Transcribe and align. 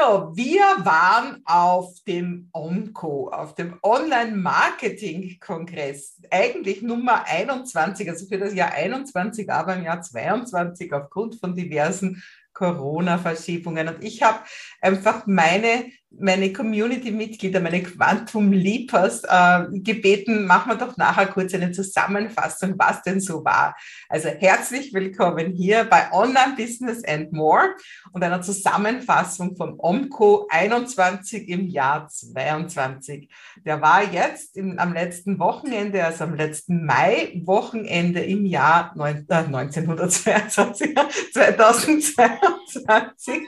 So, 0.00 0.32
wir 0.34 0.86
waren 0.86 1.42
auf 1.44 1.92
dem 2.06 2.48
OMCO, 2.52 3.28
auf 3.28 3.54
dem 3.54 3.78
Online-Marketing-Kongress, 3.82 6.22
eigentlich 6.30 6.80
Nummer 6.80 7.26
21, 7.26 8.08
also 8.08 8.26
für 8.26 8.38
das 8.38 8.54
Jahr 8.54 8.72
21, 8.72 9.50
aber 9.50 9.76
im 9.76 9.84
Jahr 9.84 10.00
22 10.00 10.90
aufgrund 10.94 11.38
von 11.38 11.54
diversen 11.54 12.22
Corona-Verschiebungen. 12.54 13.88
Und 13.88 14.02
ich 14.02 14.22
habe 14.22 14.38
einfach 14.80 15.26
meine 15.26 15.92
meine 16.18 16.52
Community-Mitglieder, 16.52 17.60
meine 17.60 17.82
Quantum-Leapers 17.82 19.22
äh, 19.24 19.78
gebeten, 19.78 20.44
machen 20.44 20.70
wir 20.70 20.76
doch 20.76 20.96
nachher 20.96 21.26
kurz 21.26 21.54
eine 21.54 21.70
Zusammenfassung, 21.70 22.74
was 22.76 23.02
denn 23.02 23.20
so 23.20 23.44
war. 23.44 23.76
Also 24.08 24.28
herzlich 24.28 24.92
willkommen 24.92 25.52
hier 25.52 25.84
bei 25.84 26.10
Online 26.12 26.56
Business 26.56 27.04
and 27.04 27.32
More 27.32 27.76
und 28.12 28.24
einer 28.24 28.42
Zusammenfassung 28.42 29.56
vom 29.56 29.78
OMCO 29.78 30.48
21 30.50 31.48
im 31.48 31.68
Jahr 31.68 32.08
22. 32.08 33.30
Der 33.64 33.80
war 33.80 34.02
jetzt 34.02 34.56
im, 34.56 34.80
am 34.80 34.92
letzten 34.92 35.38
Wochenende, 35.38 36.04
also 36.04 36.24
am 36.24 36.34
letzten 36.34 36.86
Mai-Wochenende 36.86 38.20
im 38.20 38.46
Jahr 38.46 38.92
9, 38.96 39.26
äh, 39.28 39.34
1922, 39.34 40.94
2022. 41.32 43.30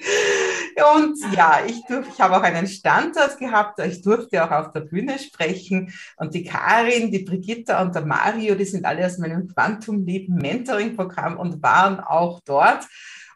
Und 0.94 1.18
ja, 1.34 1.60
ich, 1.66 1.82
ich 1.88 2.20
habe 2.20 2.36
auch 2.36 2.42
einen 2.54 2.66
Standort 2.66 3.38
gehabt. 3.38 3.78
Ich 3.80 4.02
durfte 4.02 4.44
auch 4.44 4.50
auf 4.50 4.72
der 4.72 4.80
Bühne 4.80 5.18
sprechen. 5.18 5.92
Und 6.16 6.34
die 6.34 6.44
Karin, 6.44 7.10
die 7.10 7.24
Brigitta 7.24 7.82
und 7.82 7.94
der 7.94 8.06
Mario, 8.06 8.54
die 8.54 8.64
sind 8.64 8.84
alle 8.84 9.06
aus 9.06 9.18
meinem 9.18 9.48
Quantum 9.48 10.04
Leben 10.04 10.34
Mentoring 10.36 10.96
Programm 10.96 11.38
und 11.38 11.62
waren 11.62 12.00
auch 12.00 12.40
dort. 12.44 12.86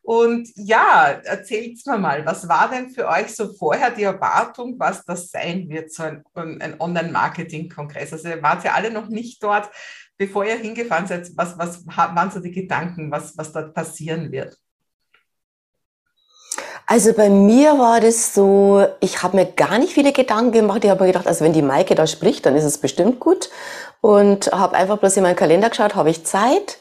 Und 0.06 0.48
ja, 0.54 1.20
erzählt 1.24 1.84
mir 1.84 1.98
mal, 1.98 2.24
was 2.24 2.48
war 2.48 2.70
denn 2.70 2.90
für 2.90 3.08
euch 3.08 3.34
so 3.34 3.52
vorher 3.52 3.90
die 3.90 4.04
Erwartung, 4.04 4.78
was 4.78 5.04
das 5.04 5.30
sein 5.30 5.68
wird, 5.68 5.92
so 5.92 6.04
ein, 6.04 6.22
ein 6.34 6.80
Online-Marketing-Kongress? 6.80 8.12
Also 8.12 8.28
ihr 8.28 8.40
wart 8.40 8.62
ja 8.62 8.74
alle 8.74 8.92
noch 8.92 9.08
nicht 9.08 9.42
dort, 9.42 9.68
bevor 10.16 10.44
ihr 10.44 10.58
hingefahren 10.58 11.08
seid. 11.08 11.28
Was, 11.34 11.58
was 11.58 11.84
waren 11.88 12.30
so 12.30 12.38
die 12.38 12.52
Gedanken, 12.52 13.10
was, 13.10 13.36
was 13.36 13.50
dort 13.50 13.74
passieren 13.74 14.30
wird? 14.30 14.56
Also 16.88 17.12
bei 17.14 17.28
mir 17.28 17.78
war 17.78 18.00
das 18.00 18.32
so, 18.32 18.86
ich 19.00 19.24
habe 19.24 19.36
mir 19.36 19.46
gar 19.46 19.78
nicht 19.78 19.92
viele 19.92 20.12
Gedanken 20.12 20.52
gemacht. 20.52 20.84
Ich 20.84 20.90
habe 20.90 21.02
mir 21.02 21.12
gedacht, 21.12 21.26
also 21.26 21.44
wenn 21.44 21.52
die 21.52 21.62
Maike 21.62 21.96
da 21.96 22.06
spricht, 22.06 22.46
dann 22.46 22.54
ist 22.54 22.62
es 22.62 22.78
bestimmt 22.78 23.18
gut. 23.18 23.50
Und 24.00 24.52
habe 24.52 24.76
einfach 24.76 24.98
bloß 24.98 25.16
in 25.16 25.24
meinen 25.24 25.34
Kalender 25.34 25.68
geschaut, 25.68 25.96
habe 25.96 26.10
ich 26.10 26.24
Zeit. 26.24 26.78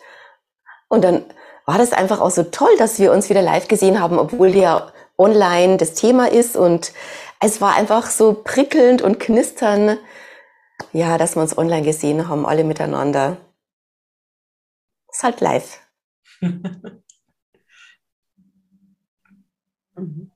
Und 0.89 1.03
dann 1.03 1.25
war 1.66 1.80
das 1.80 1.92
einfach 1.92 2.22
auch 2.22 2.30
so 2.30 2.44
toll, 2.44 2.70
dass 2.78 3.00
wir 3.00 3.12
uns 3.12 3.30
wieder 3.30 3.42
live 3.42 3.67
gesehen 3.67 4.00
haben, 4.00 4.20
obwohl 4.20 4.50
ja 4.50 4.92
online 5.17 5.78
das 5.78 5.94
Thema 5.94 6.31
ist. 6.31 6.56
Und 6.56 6.94
es 7.40 7.59
war 7.59 7.75
einfach 7.75 8.06
so 8.06 8.34
prickelnd 8.34 9.02
und 9.02 9.19
knistern, 9.19 9.97
ja, 10.94 11.17
dass 11.17 11.36
wir 11.36 11.42
uns 11.42 11.58
online 11.58 11.81
gesehen 11.84 12.28
haben, 12.28 12.45
alle 12.45 12.64
miteinander. 12.64 13.38
Ist 15.09 15.23
halt 15.23 15.42
live. 15.42 15.80
Mhm. 19.96 20.32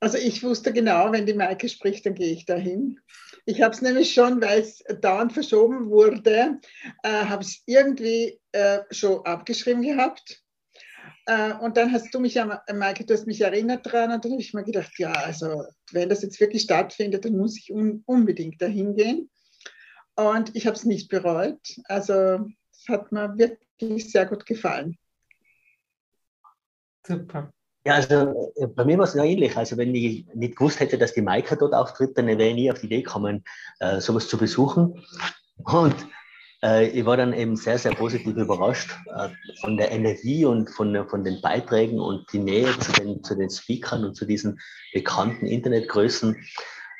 Also 0.00 0.16
ich 0.16 0.42
wusste 0.44 0.72
genau, 0.72 1.10
wenn 1.10 1.26
die 1.26 1.34
Maike 1.34 1.68
spricht, 1.68 2.06
dann 2.06 2.14
gehe 2.14 2.32
ich 2.32 2.46
dahin. 2.46 3.00
Ich 3.46 3.62
habe 3.62 3.74
es 3.74 3.82
nämlich 3.82 4.14
schon, 4.14 4.40
weil 4.40 4.60
es 4.60 4.84
dauernd 5.00 5.32
verschoben 5.32 5.90
wurde, 5.90 6.60
äh, 7.02 7.24
habe 7.24 7.42
es 7.42 7.62
irgendwie 7.66 8.40
äh, 8.52 8.80
schon 8.90 9.24
abgeschrieben 9.24 9.82
gehabt. 9.82 10.42
Äh, 11.26 11.54
und 11.54 11.76
dann 11.76 11.92
hast 11.92 12.14
du 12.14 12.20
mich 12.20 12.34
ja, 12.34 12.62
Maike, 12.72 13.04
du 13.04 13.14
hast 13.14 13.26
mich 13.26 13.40
erinnert 13.40 13.90
dran 13.90 14.12
und 14.12 14.24
dann 14.24 14.32
habe 14.32 14.42
ich 14.42 14.54
mir 14.54 14.64
gedacht, 14.64 14.92
ja, 14.98 15.12
also 15.12 15.64
wenn 15.92 16.08
das 16.08 16.22
jetzt 16.22 16.40
wirklich 16.40 16.62
stattfindet, 16.62 17.24
dann 17.24 17.36
muss 17.36 17.58
ich 17.58 17.72
un 17.72 18.02
unbedingt 18.06 18.62
dahin 18.62 18.94
gehen. 18.94 19.30
Und 20.14 20.54
ich 20.54 20.66
habe 20.66 20.76
es 20.76 20.84
nicht 20.84 21.08
bereut. 21.08 21.60
Also 21.84 22.46
es 22.70 22.88
hat 22.88 23.12
mir 23.12 23.36
wirklich 23.36 24.10
sehr 24.10 24.26
gut 24.26 24.46
gefallen. 24.46 24.96
Super. 27.06 27.52
Ja, 27.88 27.94
also 27.94 28.52
äh, 28.56 28.66
bei 28.66 28.84
mir 28.84 28.98
war 28.98 29.06
es 29.06 29.14
ja 29.14 29.24
ähnlich. 29.24 29.56
Also 29.56 29.78
wenn 29.78 29.94
ich 29.94 30.26
nicht 30.34 30.56
gewusst 30.56 30.78
hätte, 30.78 30.98
dass 30.98 31.14
die 31.14 31.22
Maika 31.22 31.56
dort 31.56 31.72
auftritt, 31.72 32.18
dann 32.18 32.26
wäre 32.26 32.48
ich 32.48 32.54
nie 32.54 32.70
auf 32.70 32.80
die 32.80 32.84
Idee 32.84 33.00
gekommen, 33.00 33.44
äh, 33.80 33.98
sowas 33.98 34.28
zu 34.28 34.36
besuchen. 34.36 35.02
Und 35.64 35.94
äh, 36.62 36.88
ich 36.88 37.06
war 37.06 37.16
dann 37.16 37.32
eben 37.32 37.56
sehr, 37.56 37.78
sehr 37.78 37.94
positiv 37.94 38.36
überrascht 38.36 38.90
von 39.62 39.78
der 39.78 39.90
Energie 39.90 40.44
und 40.44 40.68
von, 40.68 41.08
von 41.08 41.24
den 41.24 41.40
Beiträgen 41.40 41.98
und 41.98 42.30
die 42.30 42.40
Nähe 42.40 42.78
zu 42.78 42.92
den, 42.92 43.24
zu 43.24 43.34
den 43.34 43.48
Speakern 43.48 44.04
und 44.04 44.14
zu 44.14 44.26
diesen 44.26 44.60
bekannten 44.92 45.46
Internetgrößen, 45.46 46.36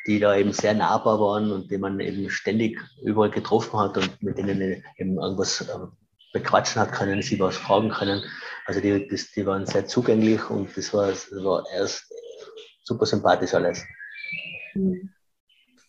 die 0.07 0.19
da 0.19 0.37
eben 0.37 0.55
sehr 0.55 0.73
nahbar 0.73 1.21
waren 1.21 1.53
und 1.53 1.71
die 1.71 1.77
man 1.77 2.01
eben 2.01 2.31
ständig 2.31 2.81
überall 3.03 3.31
getroffen 3.31 3.79
hat 3.79 3.99
und 3.99 4.23
mit 4.23 4.39
denen 4.39 4.83
eben 4.97 5.19
irgendwas 5.19 5.69
bequatschen 6.33 6.81
hat 6.81 6.93
können, 6.93 7.21
sie 7.21 7.39
was 7.39 7.59
fragen 7.59 7.91
können. 7.91 8.23
Also 8.69 8.83
die, 8.83 9.09
das, 9.09 9.31
die 9.31 9.47
waren 9.47 9.65
sehr 9.65 9.87
zugänglich 9.87 10.51
und 10.51 10.77
das 10.77 10.93
war, 10.93 11.09
das 11.09 11.33
war 11.33 11.65
erst 11.73 12.05
super 12.83 13.07
sympathisch 13.07 13.55
alles. 13.55 13.83
Mhm. 14.75 15.09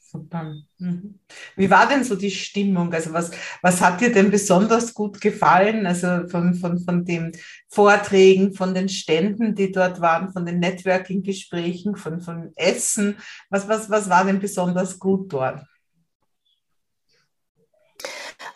Super. 0.10 0.56
Mhm. 0.78 1.20
Wie 1.58 1.70
war 1.70 1.90
denn 1.90 2.06
so 2.06 2.16
die 2.16 2.32
Stimmung? 2.32 2.92
Also 2.94 3.12
was, 3.12 3.32
was 3.62 3.82
hat 3.82 4.00
dir 4.00 4.14
denn 4.14 4.32
besonders 4.32 4.94
gut 4.94 5.20
gefallen? 5.20 5.86
Also 5.86 6.26
von, 6.30 6.56
von, 6.56 6.80
von 6.80 7.04
den 7.04 7.34
Vorträgen, 7.68 8.54
von 8.54 8.74
den 8.74 8.88
Ständen, 8.88 9.54
die 9.56 9.74
dort 9.74 10.00
waren, 10.00 10.32
von 10.32 10.46
den 10.46 10.60
Networking-Gesprächen, 10.60 11.98
von, 11.98 12.22
von 12.22 12.54
Essen. 12.56 13.18
Was, 13.50 13.68
was, 13.68 13.90
was 13.90 14.10
war 14.10 14.24
denn 14.24 14.40
besonders 14.40 14.98
gut 14.98 15.34
dort? 15.34 15.66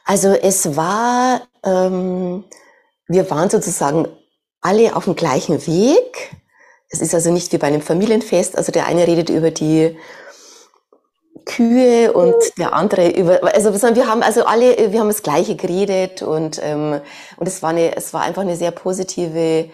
Also 0.05 0.29
es 0.29 0.77
war, 0.77 1.45
ähm, 1.63 2.45
wir 3.07 3.29
waren 3.29 3.49
sozusagen 3.49 4.07
alle 4.61 4.95
auf 4.95 5.05
dem 5.05 5.15
gleichen 5.15 5.65
Weg. 5.67 6.35
Es 6.89 7.01
ist 7.01 7.13
also 7.13 7.31
nicht 7.31 7.51
wie 7.51 7.57
bei 7.57 7.67
einem 7.67 7.81
Familienfest. 7.81 8.57
Also 8.57 8.71
der 8.71 8.87
eine 8.87 9.07
redet 9.07 9.29
über 9.29 9.51
die 9.51 9.97
Kühe 11.45 12.13
und 12.13 12.35
der 12.57 12.73
andere 12.73 13.09
über, 13.09 13.43
also 13.53 13.73
wir 13.73 14.07
haben 14.07 14.23
also 14.23 14.45
alle, 14.45 14.91
wir 14.91 14.99
haben 14.99 15.07
das 15.07 15.23
Gleiche 15.23 15.55
geredet 15.55 16.21
und 16.21 16.59
ähm, 16.63 17.01
und 17.37 17.47
es 17.47 17.61
war 17.61 17.71
eine, 17.71 17.95
es 17.95 18.13
war 18.13 18.21
einfach 18.21 18.43
eine 18.43 18.55
sehr 18.55 18.71
positive 18.71 19.69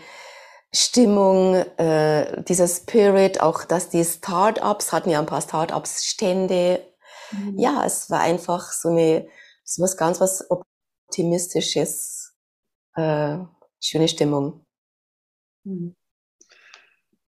Stimmung, 0.71 1.55
äh, 1.77 2.43
dieser 2.43 2.67
Spirit, 2.67 3.41
auch 3.41 3.65
dass 3.65 3.89
die 3.89 4.05
Startups 4.05 4.91
hatten 4.91 5.09
ja 5.09 5.19
ein 5.19 5.25
paar 5.25 5.41
Startups 5.41 6.05
Stände. 6.05 6.81
Mhm. 7.31 7.57
Ja, 7.57 7.83
es 7.85 8.09
war 8.09 8.21
einfach 8.21 8.71
so 8.71 8.89
eine 8.89 9.27
so 9.63 9.83
was 9.83 9.97
ganz 9.97 10.19
was 10.19 10.45
Optimistisches, 10.49 12.18
äh, 12.95 13.37
schöne 13.81 14.07
Stimmung. 14.07 14.65
Mhm. 15.63 15.95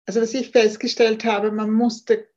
Also 0.06 0.22
was 0.22 0.34
ich 0.34 0.52
festgestellt 0.52 1.24
habe, 1.24 1.52
man 1.52 1.72
musste 1.72 2.28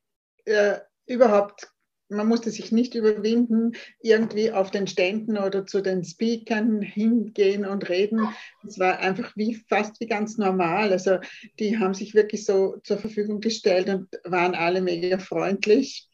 äh, 0.45 0.79
überhaupt, 1.07 1.73
man 2.11 2.29
musste 2.29 2.51
sich 2.51 2.71
nicht 2.71 2.95
überwinden, 2.95 3.73
irgendwie 4.01 4.53
auf 4.53 4.71
den 4.71 4.87
Ständen 4.87 5.39
oder 5.39 5.65
zu 5.67 5.81
den 5.81 6.05
Speakern 6.05 6.83
hingehen 6.83 7.65
und 7.65 7.89
reden. 7.89 8.29
Es 8.67 8.79
war 8.79 8.99
einfach 8.99 9.35
wie 9.37 9.55
fast 9.69 9.99
wie 10.01 10.07
ganz 10.07 10.37
normal. 10.37 10.93
Also 10.93 11.19
die 11.59 11.79
haben 11.79 11.95
sich 11.95 12.15
wirklich 12.15 12.45
so 12.45 12.77
zur 12.85 12.99
Verfügung 12.99 13.41
gestellt 13.41 13.89
und 13.89 14.09
waren 14.25 14.55
alle 14.55 14.83
mega 14.83 15.19
freundlich. 15.19 16.11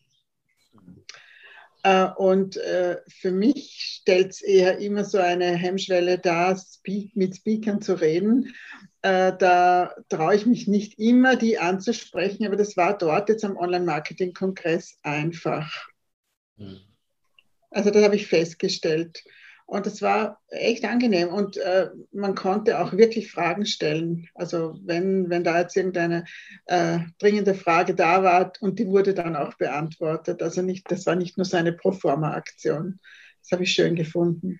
Äh, 1.82 2.08
und 2.16 2.56
äh, 2.56 3.00
für 3.08 3.30
mich 3.30 4.00
stellt 4.00 4.30
es 4.30 4.40
eher 4.40 4.78
immer 4.78 5.04
so 5.04 5.18
eine 5.18 5.46
Hemmschwelle 5.46 6.18
dar, 6.18 6.60
mit 7.14 7.36
Speakern 7.36 7.80
zu 7.80 7.94
reden. 7.94 8.54
Äh, 9.02 9.32
da 9.38 9.94
traue 10.08 10.34
ich 10.34 10.46
mich 10.46 10.66
nicht 10.66 10.98
immer, 10.98 11.36
die 11.36 11.58
anzusprechen, 11.58 12.46
aber 12.46 12.56
das 12.56 12.76
war 12.76 12.98
dort 12.98 13.28
jetzt 13.28 13.44
am 13.44 13.56
Online-Marketing-Kongress 13.56 14.98
einfach. 15.02 15.88
Mhm. 16.56 16.80
Also 17.70 17.90
das 17.90 18.02
habe 18.02 18.16
ich 18.16 18.26
festgestellt. 18.26 19.22
Und 19.68 19.84
das 19.84 20.00
war 20.00 20.40
echt 20.48 20.86
angenehm 20.86 21.28
und 21.28 21.58
äh, 21.58 21.90
man 22.10 22.34
konnte 22.34 22.80
auch 22.80 22.94
wirklich 22.94 23.30
Fragen 23.30 23.66
stellen. 23.66 24.26
Also 24.34 24.78
wenn, 24.82 25.28
wenn 25.28 25.44
da 25.44 25.60
jetzt 25.60 25.76
irgendeine 25.76 26.24
äh, 26.64 27.00
dringende 27.18 27.52
Frage 27.52 27.94
da 27.94 28.22
war 28.22 28.50
und 28.62 28.78
die 28.78 28.86
wurde 28.86 29.12
dann 29.12 29.36
auch 29.36 29.58
beantwortet. 29.58 30.42
Also 30.42 30.62
nicht, 30.62 30.90
das 30.90 31.04
war 31.04 31.16
nicht 31.16 31.36
nur 31.36 31.44
so 31.44 31.58
eine 31.58 31.74
Proforma-Aktion. 31.74 32.98
Das 33.42 33.52
habe 33.52 33.64
ich 33.64 33.72
schön 33.72 33.94
gefunden. 33.94 34.58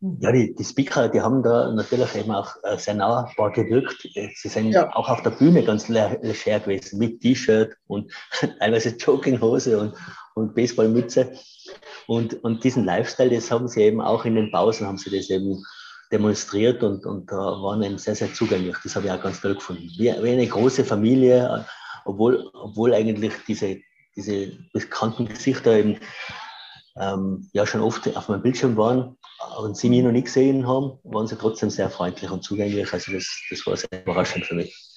Ja, 0.00 0.32
die, 0.32 0.54
die 0.54 0.64
Speaker, 0.64 1.10
die 1.10 1.20
haben 1.20 1.42
da 1.42 1.70
natürlich 1.72 2.14
eben 2.14 2.30
auch 2.30 2.56
äh, 2.62 2.78
sehr 2.78 2.94
nahbar 2.94 3.52
gewirkt. 3.52 4.08
Sie 4.34 4.48
sind 4.48 4.70
ja. 4.70 4.90
auch 4.94 5.10
auf 5.10 5.22
der 5.22 5.30
Bühne 5.30 5.62
ganz 5.62 5.88
leger 5.88 6.60
gewesen, 6.60 6.98
mit 6.98 7.20
T-Shirt 7.20 7.76
und 7.86 8.10
teilweise 8.60 8.96
Jogginghose 8.96 9.78
und, 9.78 9.94
und 10.34 10.54
Baseballmütze. 10.54 11.32
Und, 12.06 12.42
und 12.44 12.62
diesen 12.64 12.84
Lifestyle, 12.84 13.30
das 13.30 13.50
haben 13.50 13.68
sie 13.68 13.82
eben 13.82 14.00
auch 14.00 14.24
in 14.24 14.36
den 14.36 14.50
Pausen, 14.50 14.86
haben 14.86 14.98
sie 14.98 15.16
das 15.16 15.30
eben 15.30 15.62
demonstriert 16.12 16.82
und, 16.82 17.04
und 17.04 17.30
äh, 17.30 17.34
waren 17.34 17.82
eben 17.82 17.98
sehr, 17.98 18.14
sehr 18.14 18.32
zugänglich. 18.32 18.76
Das 18.82 18.94
habe 18.94 19.06
ich 19.06 19.12
auch 19.12 19.22
ganz 19.22 19.40
toll 19.40 19.54
gefunden. 19.54 19.90
Wie, 19.96 20.12
wie 20.22 20.30
eine 20.30 20.46
große 20.46 20.84
Familie, 20.84 21.66
obwohl, 22.04 22.48
obwohl 22.54 22.94
eigentlich 22.94 23.32
diese, 23.48 23.78
diese 24.14 24.52
bekannten 24.72 25.26
Gesichter 25.26 25.76
eben 25.76 25.98
ähm, 26.98 27.48
ja 27.52 27.66
schon 27.66 27.82
oft 27.82 28.14
auf 28.16 28.28
meinem 28.28 28.42
Bildschirm 28.42 28.76
waren 28.76 29.16
und 29.58 29.76
sie 29.76 29.88
mich 29.88 30.02
noch 30.02 30.12
nicht 30.12 30.26
gesehen 30.26 30.66
haben, 30.66 30.98
waren 31.04 31.26
sie 31.26 31.36
trotzdem 31.36 31.70
sehr 31.70 31.90
freundlich 31.90 32.30
und 32.30 32.42
zugänglich. 32.42 32.92
Also 32.92 33.12
das, 33.12 33.28
das 33.50 33.66
war 33.66 33.76
sehr 33.76 34.02
überraschend 34.02 34.46
für 34.46 34.54
mich. 34.54 34.95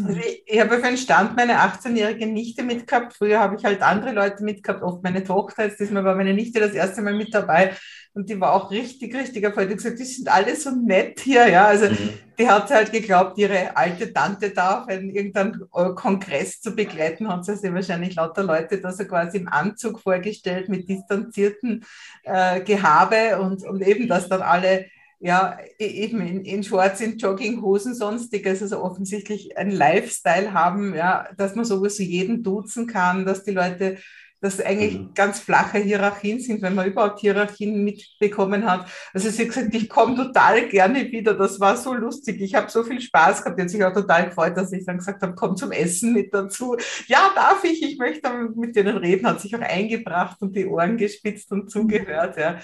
Also 0.00 0.18
ich, 0.20 0.42
ich 0.46 0.60
habe 0.60 0.76
für 0.76 0.82
den 0.82 0.96
Stand 0.96 1.36
meine 1.36 1.58
18-jährige 1.60 2.26
Nichte 2.26 2.62
mitgehabt. 2.62 3.14
Früher 3.14 3.40
habe 3.40 3.56
ich 3.56 3.64
halt 3.64 3.82
andere 3.82 4.12
Leute 4.12 4.42
mitgehabt, 4.42 4.82
oft 4.82 5.02
meine 5.02 5.22
Tochter. 5.22 5.66
Jetzt 5.66 5.80
diesmal 5.80 6.04
war 6.04 6.14
meine 6.14 6.32
Nichte 6.32 6.60
das 6.60 6.72
erste 6.72 7.02
Mal 7.02 7.14
mit 7.14 7.34
dabei 7.34 7.76
und 8.14 8.30
die 8.30 8.40
war 8.40 8.54
auch 8.54 8.70
richtig, 8.70 9.14
richtig 9.14 9.42
erfreut. 9.44 9.70
Die 9.70 9.76
gesagt, 9.76 9.98
die 9.98 10.04
sind 10.04 10.32
alle 10.32 10.56
so 10.56 10.70
nett 10.70 11.20
hier. 11.20 11.46
Ja, 11.46 11.66
also 11.66 11.90
mhm. 11.90 12.10
die 12.38 12.48
hat 12.48 12.70
halt 12.70 12.90
geglaubt, 12.90 13.36
ihre 13.36 13.76
alte 13.76 14.12
Tante 14.14 14.50
da 14.50 14.80
auf 14.80 14.88
einen 14.88 15.10
irgendeinen 15.10 15.62
äh, 15.74 15.90
Kongress 15.94 16.62
zu 16.62 16.74
begleiten, 16.74 17.28
hat 17.28 17.44
sie 17.44 17.56
sich 17.56 17.72
wahrscheinlich 17.72 18.14
lauter 18.14 18.44
Leute 18.44 18.80
da 18.80 18.92
so 18.92 19.04
quasi 19.04 19.38
im 19.38 19.48
Anzug 19.48 20.00
vorgestellt 20.00 20.70
mit 20.70 20.88
distanzierten 20.88 21.84
äh, 22.22 22.60
Gehabe 22.62 23.40
und, 23.40 23.62
und 23.64 23.82
eben, 23.82 24.08
dass 24.08 24.28
dann 24.28 24.42
alle 24.42 24.86
ja, 25.22 25.56
e-, 25.78 25.86
eben 25.86 26.20
in, 26.20 26.44
in 26.44 26.64
Shorts, 26.64 27.00
in 27.00 27.16
Jogginghosen, 27.16 27.94
sonstiges, 27.94 28.60
also 28.60 28.82
offensichtlich 28.82 29.56
ein 29.56 29.70
Lifestyle 29.70 30.52
haben, 30.52 30.94
ja, 30.94 31.28
dass 31.36 31.54
man 31.54 31.64
sowieso 31.64 32.02
jeden 32.02 32.42
duzen 32.42 32.88
kann, 32.88 33.24
dass 33.24 33.44
die 33.44 33.52
Leute, 33.52 33.98
dass 34.40 34.60
eigentlich 34.60 34.98
mhm. 34.98 35.14
ganz 35.14 35.38
flache 35.38 35.78
Hierarchien 35.78 36.40
sind, 36.40 36.60
wenn 36.62 36.74
man 36.74 36.88
überhaupt 36.88 37.20
Hierarchien 37.20 37.84
mitbekommen 37.84 38.68
hat. 38.68 38.88
Also 39.14 39.30
sie 39.30 39.42
hat 39.42 39.48
gesagt, 39.50 39.72
ich 39.72 39.88
komme 39.88 40.16
total 40.16 40.68
gerne 40.68 41.12
wieder, 41.12 41.34
das 41.34 41.60
war 41.60 41.76
so 41.76 41.94
lustig, 41.94 42.40
ich 42.40 42.56
habe 42.56 42.68
so 42.68 42.82
viel 42.82 43.00
Spaß 43.00 43.44
gehabt, 43.44 43.56
die 43.56 43.62
hat 43.62 43.70
sich 43.70 43.84
auch 43.84 43.94
total 43.94 44.28
gefreut, 44.28 44.56
dass 44.56 44.72
ich 44.72 44.84
dann 44.84 44.98
gesagt 44.98 45.22
habe, 45.22 45.36
komm 45.36 45.56
zum 45.56 45.70
Essen 45.70 46.12
mit 46.12 46.34
dazu. 46.34 46.76
Ja, 47.06 47.30
darf 47.36 47.62
ich, 47.62 47.80
ich 47.84 47.96
möchte 47.96 48.28
mit 48.56 48.74
denen 48.74 48.96
reden, 48.96 49.28
hat 49.28 49.40
sich 49.40 49.54
auch 49.54 49.60
eingebracht 49.60 50.42
und 50.42 50.56
die 50.56 50.66
Ohren 50.66 50.96
gespitzt 50.96 51.52
und 51.52 51.70
zugehört, 51.70 52.36
ja. 52.36 52.58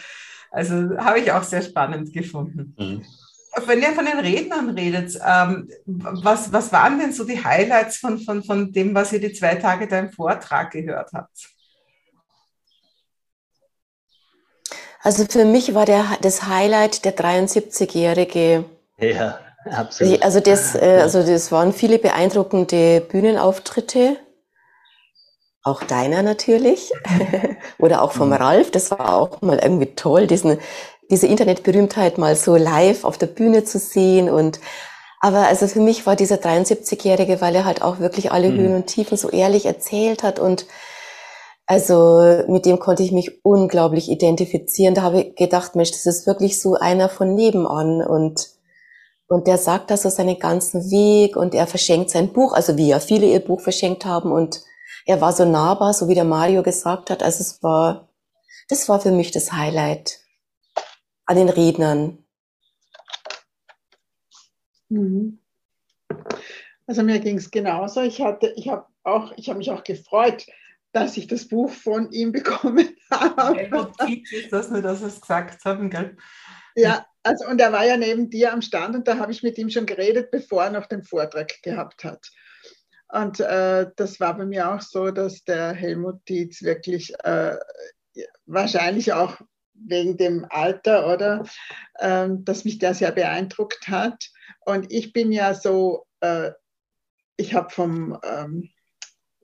Also 0.51 0.97
habe 0.99 1.21
ich 1.21 1.31
auch 1.33 1.43
sehr 1.43 1.63
spannend 1.63 2.13
gefunden. 2.13 2.75
Mhm. 2.79 3.05
Wenn 3.67 3.83
ihr 3.83 3.93
von 3.93 4.05
den 4.05 4.19
Rednern 4.19 4.71
redet, 4.71 5.19
ähm, 5.27 5.69
was, 5.85 6.53
was 6.53 6.71
waren 6.73 6.99
denn 6.99 7.13
so 7.13 7.25
die 7.25 7.43
Highlights 7.43 7.97
von, 7.97 8.19
von, 8.21 8.45
von 8.45 8.73
dem, 8.73 8.95
was 8.95 9.13
ihr 9.13 9.21
die 9.21 9.33
zwei 9.33 9.57
Tage 9.57 9.89
da 9.89 9.99
im 9.99 10.13
Vortrag 10.13 10.71
gehört 10.71 11.11
habt? 11.13 11.49
Also 15.03 15.25
für 15.25 15.45
mich 15.45 15.75
war 15.75 15.87
der, 15.87 16.05
das 16.21 16.47
Highlight 16.47 17.05
der 17.05 17.17
73-jährige. 17.17 18.65
Ja, 18.99 19.39
absolut. 19.65 20.23
Also 20.23 20.41
das, 20.41 20.75
äh, 20.75 20.99
also 21.01 21.25
das 21.25 21.51
waren 21.51 21.73
viele 21.73 21.99
beeindruckende 21.99 23.01
Bühnenauftritte 23.01 24.19
auch 25.63 25.83
deiner 25.83 26.23
natürlich 26.23 26.93
oder 27.79 28.03
auch 28.03 28.13
vom 28.13 28.29
mhm. 28.29 28.35
Ralf. 28.35 28.71
Das 28.71 28.91
war 28.91 29.15
auch 29.15 29.43
mal 29.43 29.59
irgendwie 29.59 29.95
toll, 29.95 30.27
diesen, 30.27 30.59
diese 31.11 31.27
Internetberühmtheit 31.27 32.19
mal 32.19 32.37
so 32.37 32.57
live 32.57 33.05
auf 33.05 33.19
der 33.19 33.27
Bühne 33.27 33.65
zu 33.65 33.79
sehen 33.79 34.29
und 34.31 34.61
aber 35.21 35.49
also 35.49 35.67
für 35.67 35.81
mich 35.81 36.07
war 36.07 36.15
dieser 36.15 36.37
73-Jährige, 36.37 37.41
weil 37.41 37.57
er 37.57 37.65
halt 37.65 37.83
auch 37.83 37.99
wirklich 37.99 38.31
alle 38.31 38.51
mhm. 38.51 38.57
Höhen 38.57 38.75
und 38.77 38.87
Tiefen 38.87 39.17
so 39.17 39.31
ehrlich 39.31 39.67
erzählt 39.67 40.23
hat 40.23 40.39
und 40.39 40.67
also 41.67 42.45
mit 42.49 42.65
dem 42.65 42.79
konnte 42.79 43.03
ich 43.03 43.13
mich 43.13 43.45
unglaublich 43.45 44.09
identifizieren. 44.09 44.95
Da 44.95 45.03
habe 45.03 45.21
ich 45.21 45.35
gedacht, 45.35 45.77
Mensch, 45.77 45.91
das 45.91 46.07
ist 46.07 46.27
wirklich 46.27 46.63
so 46.63 46.75
einer 46.75 47.09
von 47.09 47.35
nebenan 47.35 48.01
und 48.01 48.49
und 49.31 49.47
der 49.47 49.59
sagt 49.59 49.91
da 49.91 49.99
so 49.99 50.09
seinen 50.09 50.39
ganzen 50.39 50.91
Weg 50.91 51.37
und 51.37 51.55
er 51.55 51.67
verschenkt 51.67 52.09
sein 52.09 52.33
Buch, 52.33 52.55
also 52.55 52.79
wie 52.79 52.89
ja 52.89 52.99
viele 52.99 53.27
ihr 53.27 53.41
Buch 53.41 53.61
verschenkt 53.61 54.07
haben 54.07 54.33
und 54.33 54.63
er 55.09 55.23
war 55.23 55.33
so 55.33 55.47
nahbar, 55.47 55.95
so 55.95 56.07
wie 56.07 56.15
der 56.15 56.25
Mario 56.25 56.63
gesagt 56.63 57.09
hat. 57.09 57.23
Also 57.23 57.41
es 57.41 57.63
war, 57.63 58.11
das 58.69 58.91
war 58.91 59.01
für 59.01 59.11
mich 59.11 59.31
das 59.31 59.53
Highlight 59.53 60.21
an 61.25 61.37
den 61.37 61.49
Rednern. 61.49 62.19
Mhm. 64.91 65.41
Also 66.87 67.03
mir 67.03 67.21
ging 67.21 67.39
es 67.39 67.51
genauso. 67.51 68.03
Ich 68.03 68.21
hatte, 68.21 68.53
ich 68.57 68.69
habe 68.69 68.85
auch, 69.03 69.33
ich 69.37 69.49
habe 69.49 69.59
mich 69.59 69.71
auch 69.71 69.83
gefreut, 69.83 70.45
dass 70.93 71.17
ich 71.17 71.27
das 71.27 71.49
Buch 71.49 71.71
von 71.71 72.13
ihm 72.13 72.33
bekommen 72.33 72.91
habe. 73.11 73.67
Notiz 73.71 74.31
ist 74.31 74.53
das 74.53 74.71
nur, 74.71 74.83
dass 74.83 75.01
wir 75.01 75.09
es 75.09 75.23
gesagt 75.23 75.65
haben, 75.65 75.89
gell? 75.89 76.19
Ja, 76.77 77.07
also 77.23 77.47
und 77.47 77.59
er 77.63 77.73
war 77.73 77.87
ja 77.87 77.97
neben 77.97 78.29
dir 78.29 78.53
am 78.53 78.61
Stand 78.61 78.95
und 78.95 79.09
da 79.09 79.17
habe 79.17 79.33
ich 79.33 79.43
mit 79.43 79.57
ihm 79.57 79.71
schon 79.71 79.87
geredet, 79.87 80.31
bevor 80.31 80.65
er 80.65 80.71
noch 80.71 80.85
den 80.87 81.03
Vortrag 81.03 81.63
gehabt 81.63 82.05
hat. 82.05 82.31
Und 83.11 83.41
äh, 83.41 83.91
das 83.97 84.21
war 84.21 84.37
bei 84.37 84.45
mir 84.45 84.71
auch 84.71 84.81
so, 84.81 85.11
dass 85.11 85.45
der 85.45 85.73
Helmut 85.73 86.21
Dietz 86.29 86.63
wirklich 86.63 87.15
äh, 87.25 87.57
wahrscheinlich 88.47 89.13
auch 89.13 89.39
wegen 89.75 90.17
dem 90.17 90.47
Alter, 90.51 91.13
oder, 91.13 91.45
ähm, 92.01 92.45
dass 92.45 92.65
mich 92.65 92.79
der 92.79 92.95
sehr 92.95 93.13
beeindruckt 93.13 93.89
hat. 93.89 94.31
Und 94.65 94.93
ich 94.93 95.13
bin 95.13 95.33
ja 95.33 95.55
so, 95.55 96.07
äh, 96.21 96.51
ich 97.37 97.55
habe 97.55 97.71
vom 97.71 98.19
ähm, 98.25 98.71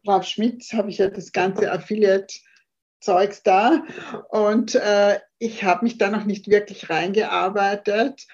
Ralf 0.06 0.26
Schmitz, 0.26 0.72
habe 0.72 0.90
ich 0.90 0.98
ja 0.98 1.08
das 1.08 1.32
ganze 1.32 1.70
Affiliate-Zeugs 1.70 3.42
da 3.42 3.84
und 4.30 4.74
äh, 4.74 5.20
ich 5.38 5.64
habe 5.64 5.84
mich 5.84 5.98
da 5.98 6.10
noch 6.10 6.24
nicht 6.24 6.48
wirklich 6.48 6.90
reingearbeitet. 6.90 8.26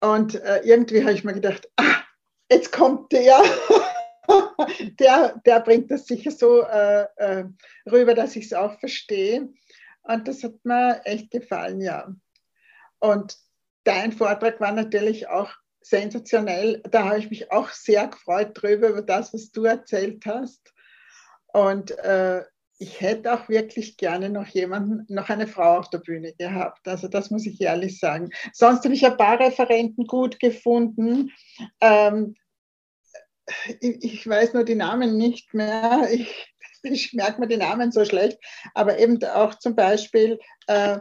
Und 0.00 0.34
äh, 0.34 0.60
irgendwie 0.64 1.02
habe 1.02 1.12
ich 1.12 1.24
mir 1.24 1.34
gedacht, 1.34 1.68
ah, 1.76 2.02
jetzt 2.50 2.72
kommt 2.72 3.12
der 3.12 3.42
der, 4.98 5.40
der 5.44 5.60
bringt 5.60 5.90
das 5.90 6.06
sicher 6.06 6.30
so 6.30 6.62
äh, 6.62 7.06
äh, 7.16 7.44
rüber, 7.90 8.14
dass 8.14 8.36
ich 8.36 8.46
es 8.46 8.52
auch 8.52 8.78
verstehe. 8.78 9.48
Und 10.02 10.28
das 10.28 10.42
hat 10.42 10.64
mir 10.64 11.00
echt 11.04 11.30
gefallen, 11.30 11.80
ja. 11.80 12.14
Und 12.98 13.36
dein 13.84 14.12
Vortrag 14.12 14.60
war 14.60 14.72
natürlich 14.72 15.28
auch 15.28 15.50
sensationell. 15.80 16.82
Da 16.90 17.04
habe 17.04 17.18
ich 17.18 17.30
mich 17.30 17.52
auch 17.52 17.68
sehr 17.70 18.08
gefreut 18.08 18.50
drüber, 18.54 18.88
über 18.88 19.02
das, 19.02 19.32
was 19.34 19.50
du 19.50 19.64
erzählt 19.64 20.24
hast. 20.26 20.72
Und 21.52 21.96
äh, 21.98 22.42
ich 22.78 23.00
hätte 23.00 23.32
auch 23.32 23.48
wirklich 23.48 23.96
gerne 23.96 24.30
noch 24.30 24.46
jemanden, 24.48 25.06
noch 25.08 25.28
eine 25.28 25.46
Frau 25.46 25.78
auf 25.78 25.90
der 25.90 25.98
Bühne 25.98 26.32
gehabt. 26.32 26.86
Also 26.88 27.08
das 27.08 27.30
muss 27.30 27.46
ich 27.46 27.60
ehrlich 27.60 28.00
sagen. 28.00 28.30
Sonst 28.52 28.84
habe 28.84 28.94
ich 28.94 29.06
ein 29.06 29.16
paar 29.16 29.38
Referenten 29.38 30.06
gut 30.06 30.40
gefunden. 30.40 31.30
Ähm, 31.80 32.34
ich, 33.80 34.04
ich 34.04 34.28
weiß 34.28 34.54
nur 34.54 34.64
die 34.64 34.74
Namen 34.74 35.16
nicht 35.16 35.54
mehr. 35.54 36.08
Ich, 36.10 36.54
ich 36.82 37.12
merke 37.12 37.40
mir 37.40 37.46
die 37.46 37.56
Namen 37.56 37.92
so 37.92 38.04
schlecht. 38.04 38.38
Aber 38.74 38.98
eben 38.98 39.22
auch 39.24 39.54
zum 39.54 39.74
Beispiel 39.74 40.38
äh, 40.66 40.98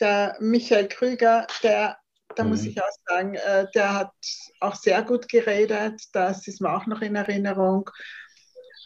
der 0.00 0.36
Michael 0.40 0.88
Krüger, 0.88 1.46
der, 1.62 1.96
da 2.36 2.44
mhm. 2.44 2.50
muss 2.50 2.64
ich 2.64 2.80
auch 2.80 2.88
sagen, 3.06 3.34
äh, 3.34 3.66
der 3.74 3.94
hat 3.94 4.12
auch 4.60 4.74
sehr 4.74 5.02
gut 5.02 5.28
geredet. 5.28 6.02
Das 6.12 6.46
ist 6.46 6.60
mir 6.60 6.74
auch 6.74 6.86
noch 6.86 7.02
in 7.02 7.16
Erinnerung. 7.16 7.88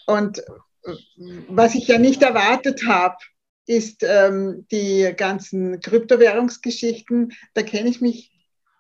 Und 0.07 0.39
äh, 0.39 0.93
was 1.49 1.75
ich 1.75 1.89
ja 1.89 1.99
nicht 1.99 2.23
erwartet 2.23 2.87
habe, 2.87 3.17
ist 3.67 4.05
ähm, 4.05 4.67
die 4.71 5.13
ganzen 5.17 5.81
Kryptowährungsgeschichten. 5.81 7.33
Da 7.55 7.63
kenne 7.63 7.89
ich 7.89 8.01
mich 8.01 8.36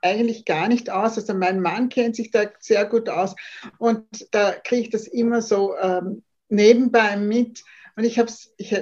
eigentlich 0.06 0.44
gar 0.44 0.68
nicht 0.68 0.90
aus. 0.90 1.16
Also 1.16 1.34
mein 1.34 1.60
Mann 1.60 1.88
kennt 1.88 2.16
sich 2.16 2.30
da 2.30 2.44
sehr 2.58 2.84
gut 2.86 3.08
aus 3.08 3.34
und 3.78 4.04
da 4.30 4.52
kriege 4.52 4.82
ich 4.82 4.90
das 4.90 5.06
immer 5.06 5.42
so 5.42 5.76
ähm, 5.76 6.22
nebenbei 6.48 7.16
mit. 7.16 7.62
Und 7.96 8.04
ich 8.04 8.18
habe 8.18 8.30
ich 8.56 8.72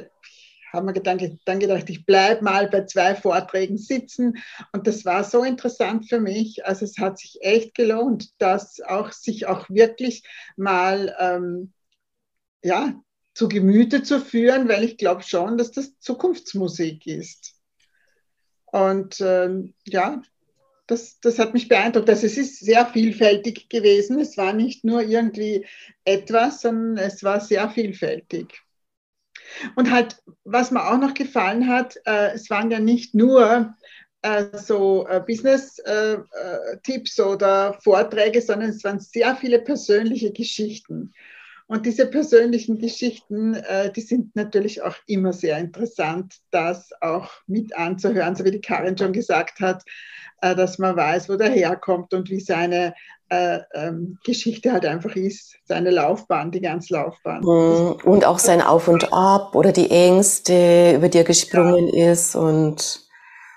habe 0.75 0.87
mir 0.87 0.93
gedacht, 0.93 1.21
dann 1.45 1.61
gedacht, 1.61 1.89
ich 1.89 2.05
bleibe 2.05 2.43
mal 2.43 2.69
bei 2.69 2.85
zwei 2.85 3.15
Vorträgen 3.15 3.79
sitzen. 3.79 4.39
Und 4.73 4.87
das 4.87 5.05
war 5.05 5.25
so 5.25 5.45
interessant 5.45 6.09
für 6.09 6.21
mich. 6.21 6.67
Also 6.67 6.85
es 6.85 6.99
hat 6.99 7.19
sich 7.19 7.39
echt 7.41 7.75
gelohnt, 7.75 8.31
das 8.39 8.81
auch 8.81 9.13
sich 9.13 9.47
auch 9.47 9.71
wirklich 9.71 10.25
mal 10.57 11.15
ähm, 11.19 11.73
ja, 12.63 13.01
zu 13.35 13.49
Gemüte 13.49 14.03
zu 14.03 14.21
führen, 14.21 14.69
weil 14.69 14.85
ich 14.85 14.97
glaube 14.97 15.23
schon, 15.23 15.59
dass 15.59 15.71
das 15.71 15.99
Zukunftsmusik 15.99 17.07
ist. 17.07 17.55
Und 18.67 19.21
ähm, 19.21 19.75
ja, 19.85 20.23
das, 20.87 21.19
das 21.21 21.39
hat 21.39 21.55
mich 21.55 21.69
beeindruckt. 21.69 22.09
Also 22.09 22.27
es 22.27 22.37
ist 22.37 22.61
sehr 22.61 22.87
vielfältig 22.87 23.69
gewesen. 23.69 24.21
Es 24.21 24.37
war 24.37 24.53
nicht 24.53 24.85
nur 24.85 25.03
irgendwie 25.03 25.67
etwas, 26.05 26.61
sondern 26.61 26.99
es 26.99 27.23
war 27.23 27.41
sehr 27.41 27.71
vielfältig. 27.71 28.63
Und 29.77 29.91
halt, 29.91 30.23
was 30.45 30.71
mir 30.71 30.85
auch 30.87 30.99
noch 30.99 31.15
gefallen 31.15 31.69
hat, 31.69 31.97
äh, 32.07 32.33
es 32.33 32.51
waren 32.51 32.71
ja 32.71 32.81
nicht 32.81 33.15
nur 33.15 33.75
äh, 34.23 34.45
so 34.57 35.07
äh, 35.07 35.21
Business-Tipps 35.21 37.19
äh, 37.19 37.23
äh, 37.23 37.27
oder 37.27 37.79
Vorträge, 37.83 38.41
sondern 38.41 38.71
es 38.71 38.83
waren 38.85 39.01
sehr 39.01 39.37
viele 39.37 39.61
persönliche 39.61 40.33
Geschichten. 40.33 41.13
Und 41.67 41.87
diese 41.87 42.07
persönlichen 42.07 42.79
Geschichten, 42.79 43.55
äh, 43.55 43.91
die 43.91 44.03
sind 44.03 44.37
natürlich 44.37 44.83
auch 44.83 44.97
immer 45.07 45.33
sehr 45.33 45.59
interessant, 45.59 46.35
das 46.51 46.91
auch 47.01 47.31
mit 47.47 47.75
anzuhören, 47.75 48.37
so 48.37 48.45
wie 48.45 48.51
die 48.51 48.61
Karin 48.61 48.99
schon 48.99 49.15
gesagt 49.15 49.61
hat, 49.61 49.83
äh, 50.43 50.55
dass 50.55 50.79
man 50.79 50.95
weiß, 50.95 51.29
wo 51.31 51.37
der 51.37 51.51
herkommt 51.51 52.13
und 52.13 52.29
wie 52.29 52.41
seine 52.41 52.95
äh, 53.31 53.61
ähm, 53.73 54.19
Geschichte 54.25 54.73
halt 54.73 54.85
einfach 54.85 55.17
ist, 55.17 55.57
seine 55.65 55.91
Laufbahn, 55.91 56.51
die 56.51 56.61
ganze 56.61 56.93
Laufbahn. 56.95 57.41
Mhm. 57.41 57.97
Und 58.05 58.27
auch 58.27 58.39
sein 58.39 58.61
Auf 58.61 58.87
und 58.87 59.13
Ab 59.13 59.55
oder 59.55 59.73
die 59.73 59.91
Ängste, 59.91 60.95
über 60.97 61.09
die 61.09 61.19
er 61.19 61.25
gesprungen 61.25 61.89
ja. 61.95 62.13
ist 62.13 62.37
und 62.37 63.01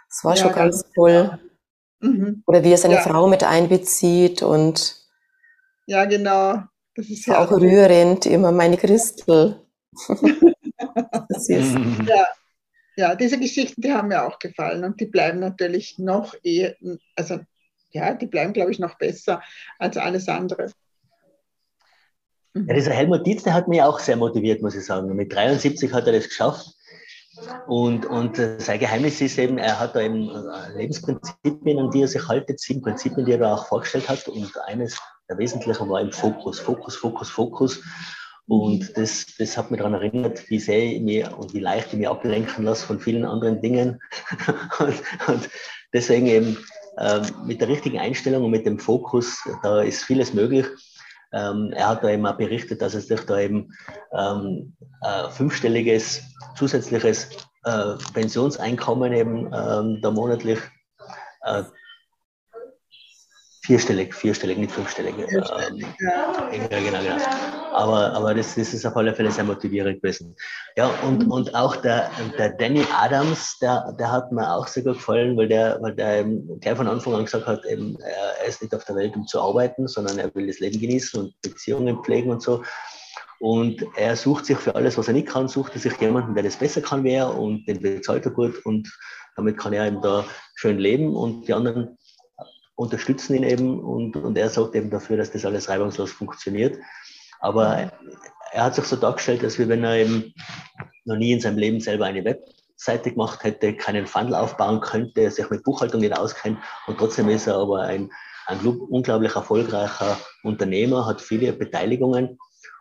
es 0.10 0.24
war 0.24 0.36
ja, 0.36 0.44
schon 0.44 0.54
ganz, 0.54 0.84
ganz 0.84 0.94
toll. 0.96 1.40
Mhm. 2.00 2.44
Oder 2.46 2.64
wie 2.64 2.72
er 2.72 2.78
seine 2.78 2.96
ja. 2.96 3.02
Frau 3.02 3.28
mit 3.28 3.44
einbezieht 3.44 4.42
und 4.42 4.96
ja, 5.88 6.06
genau. 6.06 6.64
Das 6.98 7.10
ist 7.10 7.28
ja 7.28 7.46
auch 7.46 7.52
rührend, 7.52 8.26
immer 8.26 8.52
meine 8.52 8.76
Christel. 8.76 9.62
das 11.30 11.48
ist. 11.48 11.76
Ja. 12.08 12.28
ja, 12.96 13.16
diese 13.16 13.40
Geschichten, 13.40 13.82
die 13.82 13.92
haben 13.92 14.08
mir 14.08 14.26
auch 14.26 14.40
gefallen 14.40 14.84
und 14.84 15.00
die 15.00 15.06
bleiben 15.06 15.40
natürlich 15.40 16.00
noch 16.00 16.34
eher, 16.42 16.76
also 17.16 17.40
ja, 17.92 18.16
die 18.16 18.26
bleiben, 18.26 18.54
glaube 18.54 18.72
ich, 18.72 18.80
noch 18.80 18.98
besser 18.98 19.44
als 19.78 19.98
alles 19.98 20.28
andere. 20.28 20.72
Ja, 22.56 22.74
dieser 22.74 22.94
Helmut 22.94 23.28
Dietz, 23.28 23.44
der 23.44 23.54
hat 23.54 23.68
mich 23.68 23.84
auch 23.84 24.00
sehr 24.00 24.16
motiviert, 24.16 24.64
muss 24.64 24.74
ich 24.74 24.84
sagen. 24.84 25.16
Mit 25.16 25.32
73 25.32 25.94
hat 25.94 26.08
er 26.08 26.14
das 26.14 26.28
geschafft. 26.28 26.74
Und, 27.68 28.08
und 28.08 28.40
äh, 28.40 28.60
sein 28.60 28.80
Geheimnis 28.80 29.22
ist 29.22 29.38
eben, 29.38 29.60
er 29.60 29.80
hat 29.80 29.96
da 29.96 30.02
eben 30.02 30.30
äh, 30.30 30.76
Lebensprinzipien, 30.76 31.78
an 31.78 31.92
die 31.92 32.02
er 32.02 32.08
sich 32.08 32.28
haltet, 32.28 32.60
sieben 32.60 32.82
Prinzipien, 32.82 33.26
die 33.26 33.34
er 33.34 33.38
da 33.38 33.54
auch 33.54 33.68
vorgestellt 33.68 34.10
hat. 34.10 34.28
Und 34.28 34.58
eines 34.66 35.00
der 35.30 35.38
wesentlichen 35.38 35.90
war 35.90 36.02
eben 36.02 36.12
Fokus, 36.12 36.60
Fokus, 36.60 36.96
Fokus, 36.96 37.30
Fokus. 37.30 37.84
Und 38.48 38.98
das, 38.98 39.26
das 39.38 39.58
hat 39.58 39.72
mich 39.72 39.80
daran 39.80 39.94
erinnert, 39.94 40.50
wie 40.50 40.60
sehr 40.60 40.82
ich 40.82 41.02
mich 41.02 41.30
und 41.30 41.54
wie 41.54 41.60
leicht 41.60 41.88
ich 41.92 42.00
mich 42.00 42.08
ablenken 42.08 42.64
lasse 42.64 42.86
von 42.86 43.00
vielen 43.00 43.26
anderen 43.26 43.62
Dingen. 43.62 44.00
und, 44.80 44.96
und 45.28 45.50
deswegen 45.94 46.28
eben 46.28 46.58
ähm, 46.98 47.24
mit 47.46 47.60
der 47.60 47.68
richtigen 47.68 48.00
Einstellung 48.00 48.46
und 48.46 48.52
mit 48.52 48.66
dem 48.66 48.80
Fokus, 48.80 49.38
da 49.64 49.82
ist 49.82 50.04
vieles 50.04 50.34
möglich. 50.34 50.66
Ähm, 51.34 51.74
er 51.76 51.90
hat 51.90 52.04
da 52.04 52.10
eben 52.10 52.26
auch 52.26 52.38
berichtet, 52.38 52.82
dass 52.82 52.94
es 52.94 53.08
durch 53.08 53.26
da 53.26 53.38
eben 53.38 53.74
ähm, 54.14 54.74
äh, 55.02 55.30
fünfstelliges 55.30 56.24
zusätzliches 56.56 57.30
äh, 57.66 57.96
Pensionseinkommen 58.14 59.12
eben 59.12 59.52
ähm, 59.54 60.00
da 60.02 60.10
monatlich 60.10 60.60
äh, 61.42 61.64
Vierstellig, 63.68 64.16
vierstellig, 64.16 64.58
nicht 64.58 64.72
fünfstellig. 64.72 65.14
Vierstellig, 65.28 65.84
ähm, 65.84 65.94
ja. 66.00 66.80
genau, 66.80 67.02
genau. 67.04 67.18
Aber, 67.74 68.14
aber 68.14 68.34
das, 68.34 68.56
das 68.56 68.74
ist 68.74 68.86
auf 68.86 68.96
alle 68.96 69.14
Fälle 69.14 69.30
sehr 69.30 69.44
motivierend 69.44 70.02
gewesen. 70.02 70.38
Ja, 70.78 70.90
und, 71.06 71.26
mhm. 71.26 71.32
und 71.34 71.54
auch 71.54 71.76
der, 71.76 72.10
der 72.38 72.52
Danny 72.52 72.86
Adams, 72.98 73.60
der, 73.60 73.94
der 74.00 74.10
hat 74.10 74.32
mir 74.32 74.50
auch 74.50 74.68
sehr 74.68 74.84
gut 74.84 74.94
gefallen, 74.94 75.36
weil 75.36 75.50
der, 75.50 75.80
weil 75.82 75.94
der 75.96 76.22
eben 76.22 76.62
gleich 76.62 76.78
von 76.78 76.88
Anfang 76.88 77.14
an 77.16 77.26
gesagt 77.26 77.46
hat, 77.46 77.66
eben, 77.66 77.98
er 78.00 78.48
ist 78.48 78.62
nicht 78.62 78.74
auf 78.74 78.86
der 78.86 78.96
Welt, 78.96 79.18
um 79.18 79.28
zu 79.28 79.42
arbeiten, 79.42 79.86
sondern 79.90 80.18
er 80.18 80.34
will 80.34 80.48
das 80.48 80.60
Leben 80.60 80.80
genießen 80.80 81.20
und 81.20 81.42
Beziehungen 81.42 82.02
pflegen 82.02 82.32
und 82.32 82.42
so. 82.42 82.64
Und 83.42 83.86
er 83.98 84.16
sucht 84.16 84.46
sich 84.46 84.58
für 84.58 84.76
alles, 84.76 84.98
was 84.98 85.10
er 85.10 85.14
nicht 85.14 85.28
kann, 85.28 85.50
sucht 85.50 85.74
er 85.74 85.82
sich 85.82 86.00
jemanden, 86.00 86.36
der 86.36 86.44
das 86.44 86.56
besser 86.56 86.80
kann 86.80 87.04
wie 87.04 87.12
er 87.12 87.38
und 87.38 87.68
den 87.68 87.82
bezahlt 87.82 88.24
er 88.24 88.32
gut 88.32 88.66
und 88.66 88.90
damit 89.36 89.58
kann 89.58 89.74
er 89.74 89.88
eben 89.88 90.02
da 90.02 90.24
schön 90.56 90.80
leben 90.80 91.14
und 91.14 91.50
die 91.50 91.54
anderen 91.54 91.98
unterstützen 92.78 93.36
ihn 93.36 93.44
eben 93.44 93.80
und, 93.80 94.16
und 94.16 94.38
er 94.38 94.50
sorgt 94.50 94.76
eben 94.76 94.90
dafür, 94.90 95.18
dass 95.18 95.32
das 95.32 95.44
alles 95.46 95.68
reibungslos 95.68 96.12
funktioniert. 96.12 96.78
Aber 97.40 97.92
er 98.52 98.64
hat 98.64 98.76
sich 98.76 98.86
so 98.86 98.96
dargestellt, 98.96 99.44
als 99.44 99.60
wenn 99.60 99.84
er 99.84 99.98
eben 99.98 100.34
noch 101.04 101.18
nie 101.18 101.34
in 101.34 101.42
seinem 101.42 101.58
Leben 101.58 101.80
selber 101.80 102.06
eine 102.06 102.24
Webseite 102.24 103.12
gemacht 103.12 103.44
hätte, 103.44 103.76
keinen 103.76 104.06
Funnel 104.06 104.36
aufbauen 104.36 104.80
könnte, 104.80 105.30
sich 105.32 105.50
mit 105.50 105.64
Buchhaltung 105.64 106.02
nicht 106.02 106.18
auskennt 106.18 106.60
und 106.86 106.98
trotzdem 107.00 107.30
ist 107.30 107.48
er 107.48 107.56
aber 107.56 107.82
ein, 107.82 108.12
ein 108.46 108.60
unglaublich 108.60 109.36
erfolgreicher 109.36 110.18
Unternehmer, 110.44 111.08
hat 111.08 111.20
viele 111.20 111.54
Beteiligungen 111.54 112.38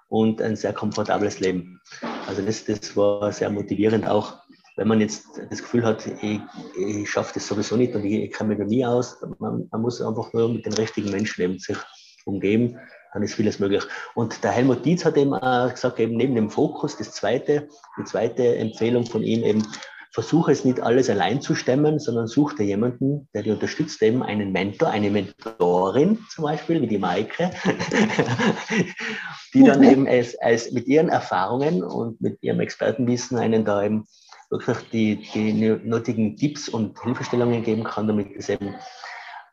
und 0.08 0.42
ein 0.42 0.56
sehr 0.56 0.74
komfortables 0.74 1.40
Leben. 1.40 1.80
Also 2.28 2.42
das, 2.42 2.64
das 2.64 2.96
war 2.96 3.32
sehr 3.32 3.48
motivierend 3.50 4.06
auch 4.06 4.34
wenn 4.76 4.88
man 4.88 5.00
jetzt 5.00 5.40
das 5.50 5.62
Gefühl 5.62 5.84
hat, 5.84 6.06
ich, 6.06 6.40
ich 6.78 7.10
schaffe 7.10 7.32
das 7.34 7.46
sowieso 7.46 7.76
nicht 7.76 7.94
und 7.94 8.04
ich, 8.04 8.24
ich 8.24 8.30
kann 8.30 8.48
mir 8.48 8.56
da 8.56 8.64
nie 8.64 8.84
aus, 8.84 9.18
man, 9.38 9.66
man, 9.70 9.80
muss 9.80 10.02
einfach 10.02 10.32
nur 10.32 10.50
mit 10.50 10.66
den 10.66 10.74
richtigen 10.74 11.10
Menschen 11.10 11.42
eben 11.42 11.58
sich 11.58 11.78
umgeben, 12.26 12.78
dann 13.12 13.22
ist 13.22 13.34
vieles 13.34 13.58
möglich. 13.58 13.84
Und 14.14 14.44
der 14.44 14.50
Helmut 14.50 14.84
Dietz 14.84 15.04
hat 15.04 15.16
eben 15.16 15.32
auch 15.32 15.70
gesagt, 15.70 15.98
eben 15.98 16.16
neben 16.16 16.34
dem 16.34 16.50
Fokus, 16.50 16.96
das 16.98 17.12
zweite, 17.12 17.68
die 17.98 18.04
zweite 18.04 18.56
Empfehlung 18.56 19.06
von 19.06 19.22
ihm 19.22 19.42
eben, 19.44 19.66
versuche 20.12 20.52
es 20.52 20.64
nicht 20.64 20.80
alles 20.80 21.10
allein 21.10 21.42
zu 21.42 21.54
stemmen, 21.54 21.98
sondern 21.98 22.26
such 22.26 22.54
dir 22.54 22.64
jemanden, 22.64 23.28
der 23.34 23.42
dich 23.42 23.52
unterstützt, 23.52 24.02
eben 24.02 24.22
einen 24.22 24.50
Mentor, 24.50 24.88
eine 24.88 25.10
Mentorin 25.10 26.18
zum 26.30 26.44
Beispiel, 26.44 26.80
wie 26.80 26.86
die 26.86 26.98
Maike, 26.98 27.50
die 29.54 29.62
dann 29.62 29.82
eben 29.90 30.08
als, 30.08 30.38
als 30.38 30.72
mit 30.72 30.86
ihren 30.86 31.10
Erfahrungen 31.10 31.84
und 31.84 32.20
mit 32.20 32.42
ihrem 32.42 32.60
Expertenwissen 32.60 33.36
einen 33.36 33.66
da 33.66 33.82
eben 33.82 34.06
wirklich 34.50 34.78
die, 34.90 35.16
die 35.34 35.52
nötigen 35.52 36.36
Tipps 36.36 36.68
und 36.68 37.00
Hilfestellungen 37.02 37.62
geben 37.62 37.84
kann, 37.84 38.06
damit, 38.06 38.48
eben, 38.48 38.74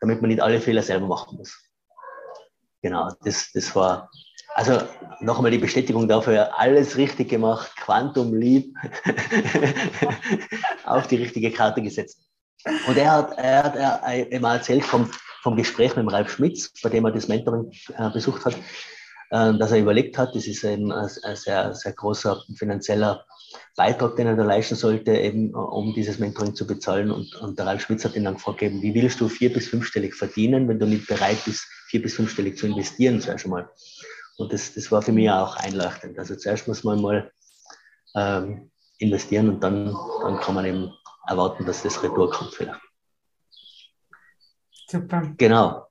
damit 0.00 0.20
man 0.20 0.30
nicht 0.30 0.42
alle 0.42 0.60
Fehler 0.60 0.82
selber 0.82 1.06
machen 1.06 1.38
muss. 1.38 1.60
Genau, 2.82 3.10
das, 3.22 3.50
das 3.52 3.74
war 3.74 4.10
also 4.54 4.80
nochmal 5.20 5.50
die 5.50 5.58
Bestätigung 5.58 6.06
dafür, 6.06 6.56
alles 6.58 6.96
richtig 6.96 7.28
gemacht, 7.28 7.74
Quantum 7.76 8.34
lieb, 8.34 8.72
auf 10.84 11.08
die 11.08 11.16
richtige 11.16 11.50
Karte 11.50 11.82
gesetzt. 11.82 12.20
Und 12.86 12.96
er 12.96 13.10
hat, 13.10 13.36
er 13.36 13.64
hat 13.64 13.76
er, 13.76 14.32
er 14.32 14.42
erzählt 14.42 14.84
vom, 14.84 15.10
vom 15.42 15.56
Gespräch 15.56 15.96
mit 15.96 16.10
Ralf 16.10 16.30
Schmitz, 16.30 16.70
bei 16.82 16.88
dem 16.88 17.04
er 17.04 17.10
das 17.10 17.26
Mentoring 17.26 17.72
äh, 17.98 18.10
besucht 18.10 18.44
hat, 18.44 18.54
äh, 19.30 19.58
dass 19.58 19.72
er 19.72 19.80
überlegt 19.80 20.16
hat, 20.18 20.34
das 20.36 20.46
ist 20.46 20.64
ein, 20.64 20.92
ein 20.92 21.08
sehr, 21.34 21.74
sehr 21.74 21.92
großer 21.92 22.40
finanzieller 22.56 23.26
Beitrag, 23.76 24.16
den 24.16 24.26
er 24.26 24.36
da 24.36 24.44
leisten 24.44 24.76
sollte, 24.76 25.16
eben 25.16 25.50
äh, 25.50 25.56
um 25.56 25.94
dieses 25.94 26.18
Mentoring 26.18 26.54
zu 26.54 26.66
bezahlen. 26.66 27.10
Und, 27.10 27.34
und 27.36 27.58
der 27.58 27.66
Ralf 27.66 27.82
Schmitz 27.82 28.04
hat 28.04 28.16
ihn 28.16 28.24
dann 28.24 28.38
vorgegeben, 28.38 28.82
wie 28.82 28.94
willst 28.94 29.20
du 29.20 29.28
vier- 29.28 29.52
bis 29.52 29.68
fünfstellig 29.68 30.14
verdienen, 30.14 30.68
wenn 30.68 30.78
du 30.78 30.86
nicht 30.86 31.06
bereit 31.06 31.38
bist, 31.44 31.64
vier- 31.88 32.02
bis 32.02 32.14
fünfstellig 32.14 32.56
zu 32.56 32.66
investieren 32.66 33.20
zuerst 33.20 33.44
einmal. 33.44 33.68
Und 34.36 34.52
das, 34.52 34.74
das 34.74 34.90
war 34.90 35.02
für 35.02 35.12
mich 35.12 35.30
auch 35.30 35.56
einleuchtend. 35.56 36.18
Also 36.18 36.36
zuerst 36.36 36.66
muss 36.66 36.84
man 36.84 37.00
mal 37.00 37.30
ähm, 38.14 38.70
investieren 38.98 39.48
und 39.48 39.60
dann, 39.60 39.96
dann 40.22 40.40
kann 40.40 40.54
man 40.54 40.64
eben 40.64 40.92
erwarten, 41.26 41.64
dass 41.64 41.82
das 41.82 42.02
Retour 42.02 42.30
kommt 42.30 42.54
vielleicht. 42.54 42.80
Super. 44.88 45.32
Genau. 45.38 45.86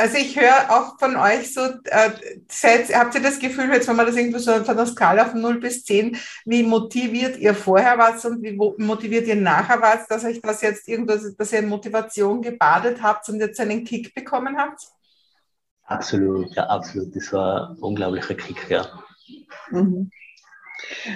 Also 0.00 0.16
ich 0.16 0.34
höre 0.34 0.70
auch 0.70 0.98
von 0.98 1.14
euch 1.16 1.52
so, 1.52 1.60
äh, 1.60 2.10
seid, 2.48 2.88
habt 2.94 3.14
ihr 3.14 3.20
das 3.20 3.38
Gefühl, 3.38 3.70
jetzt 3.70 3.86
wenn 3.86 3.96
man 3.96 4.06
das 4.06 4.16
irgendwo 4.16 4.38
so 4.38 4.64
von 4.64 4.74
der 4.74 4.86
Skala 4.86 5.26
von 5.26 5.42
0 5.42 5.60
bis 5.60 5.84
10, 5.84 6.16
wie 6.46 6.62
motiviert 6.62 7.36
ihr 7.36 7.54
vorher 7.54 7.98
wart 7.98 8.24
und 8.24 8.42
wie 8.42 8.52
motiviert 8.52 9.26
ihr 9.26 9.36
nachher 9.36 9.82
wart, 9.82 10.10
dass 10.10 10.24
euch 10.24 10.40
das 10.40 10.62
jetzt 10.62 10.88
irgendwas, 10.88 11.36
dass 11.36 11.52
ihr 11.52 11.58
in 11.58 11.68
Motivation 11.68 12.40
gebadet 12.40 13.02
habt 13.02 13.28
und 13.28 13.40
jetzt 13.40 13.60
einen 13.60 13.84
Kick 13.84 14.14
bekommen 14.14 14.56
habt? 14.56 14.80
Absolut, 15.84 16.54
ja, 16.56 16.64
absolut. 16.64 17.14
Das 17.14 17.30
war 17.34 17.68
ein 17.68 17.76
unglaublicher 17.76 18.36
Kick, 18.36 18.70
ja. 18.70 18.86
Mhm. 19.70 20.10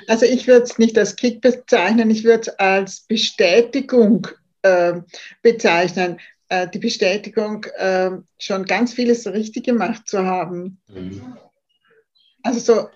Also 0.08 0.26
ich 0.26 0.46
würde 0.46 0.64
es 0.64 0.76
nicht 0.76 0.98
als 0.98 1.16
Kick 1.16 1.40
bezeichnen, 1.40 2.10
ich 2.10 2.24
würde 2.24 2.50
es 2.50 2.58
als 2.58 3.00
Bestätigung 3.08 4.28
äh, 4.60 5.00
bezeichnen, 5.40 6.20
äh, 6.48 6.68
die 6.68 6.78
Bestätigung, 6.78 7.64
äh, 7.76 8.10
schon 8.38 8.64
ganz 8.64 8.94
vieles 8.94 9.26
richtig 9.26 9.64
gemacht 9.64 10.06
zu 10.06 10.24
haben. 10.24 10.80
Mhm. 10.88 11.36
Also 12.42 12.60
so, 12.60 12.88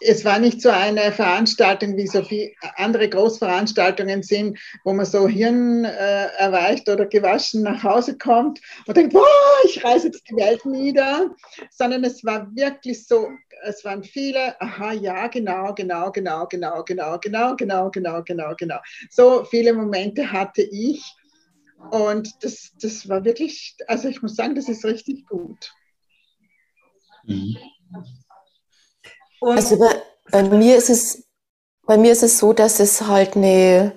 es 0.00 0.24
war 0.24 0.38
nicht 0.38 0.60
so 0.60 0.68
eine 0.68 1.12
Veranstaltung, 1.12 1.96
wie 1.96 2.06
so 2.06 2.22
viele 2.22 2.52
andere 2.76 3.08
Großveranstaltungen 3.08 4.22
sind, 4.22 4.58
wo 4.84 4.92
man 4.92 5.06
so 5.06 5.26
Hirn 5.26 5.84
äh, 5.84 6.26
erweicht 6.38 6.88
oder 6.88 7.06
gewaschen 7.06 7.62
nach 7.62 7.82
Hause 7.82 8.18
kommt 8.18 8.60
und 8.86 8.96
denkt, 8.96 9.12
boah, 9.12 9.24
ich 9.64 9.82
reise 9.84 10.08
jetzt 10.08 10.22
die 10.28 10.36
Welt 10.36 10.64
nieder, 10.66 11.30
sondern 11.70 12.04
es 12.04 12.24
war 12.24 12.54
wirklich 12.54 13.06
so, 13.06 13.28
es 13.64 13.84
waren 13.84 14.04
viele, 14.04 14.60
aha, 14.60 14.92
ja, 14.92 15.28
genau, 15.28 15.74
genau, 15.74 16.12
genau, 16.12 16.46
genau, 16.46 16.82
genau, 16.84 17.18
genau, 17.18 17.56
genau, 17.56 17.90
genau, 17.90 18.22
genau, 18.22 18.54
genau. 18.56 18.78
So 19.10 19.44
viele 19.44 19.72
Momente 19.72 20.30
hatte 20.30 20.62
ich 20.62 21.02
und 21.90 22.32
das, 22.42 22.72
das 22.80 23.08
war 23.08 23.24
wirklich, 23.24 23.76
also 23.86 24.08
ich 24.08 24.22
muss 24.22 24.36
sagen, 24.36 24.54
das 24.54 24.68
ist 24.68 24.84
richtig 24.84 25.26
gut. 25.26 25.72
Mhm. 27.24 27.56
also 29.40 29.78
bei, 29.78 30.02
bei, 30.30 30.42
mir 30.44 30.76
ist 30.76 30.90
es, 30.90 31.24
bei 31.86 31.96
mir 31.96 32.12
ist 32.12 32.22
es 32.22 32.38
so, 32.38 32.52
dass 32.52 32.80
es 32.80 33.02
halt 33.02 33.36
eine, 33.36 33.92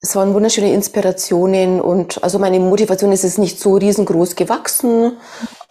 es 0.00 0.14
waren 0.14 0.34
wunderschöne 0.34 0.72
Inspirationen 0.72 1.80
und 1.80 2.22
also 2.22 2.38
meine 2.38 2.60
Motivation 2.60 3.12
ist 3.12 3.24
es 3.24 3.38
nicht 3.38 3.58
so 3.58 3.74
riesengroß 3.74 4.36
gewachsen, 4.36 5.16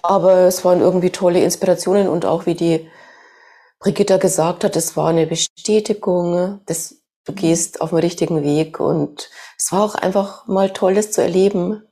aber 0.02 0.48
es 0.48 0.66
waren 0.66 0.82
irgendwie 0.82 1.12
tolle 1.12 1.44
Inspirationen 1.44 2.08
und 2.08 2.26
auch 2.26 2.46
wie 2.46 2.56
die 2.56 2.90
Brigitta 3.80 4.18
gesagt 4.18 4.64
hat, 4.64 4.76
es 4.76 4.98
war 4.98 5.10
eine 5.10 5.28
Bestätigung, 5.28 6.62
dass 6.66 7.05
du 7.26 7.34
gehst 7.34 7.82
auf 7.82 7.90
dem 7.90 8.00
richtigen 8.00 8.44
Weg 8.44 8.80
und 8.80 9.30
es 9.58 9.72
war 9.72 9.84
auch 9.84 9.96
einfach 9.96 10.48
mal 10.48 10.72
toll, 10.72 10.96
das 10.96 11.12
zu 11.12 11.22
erleben. 11.22 11.84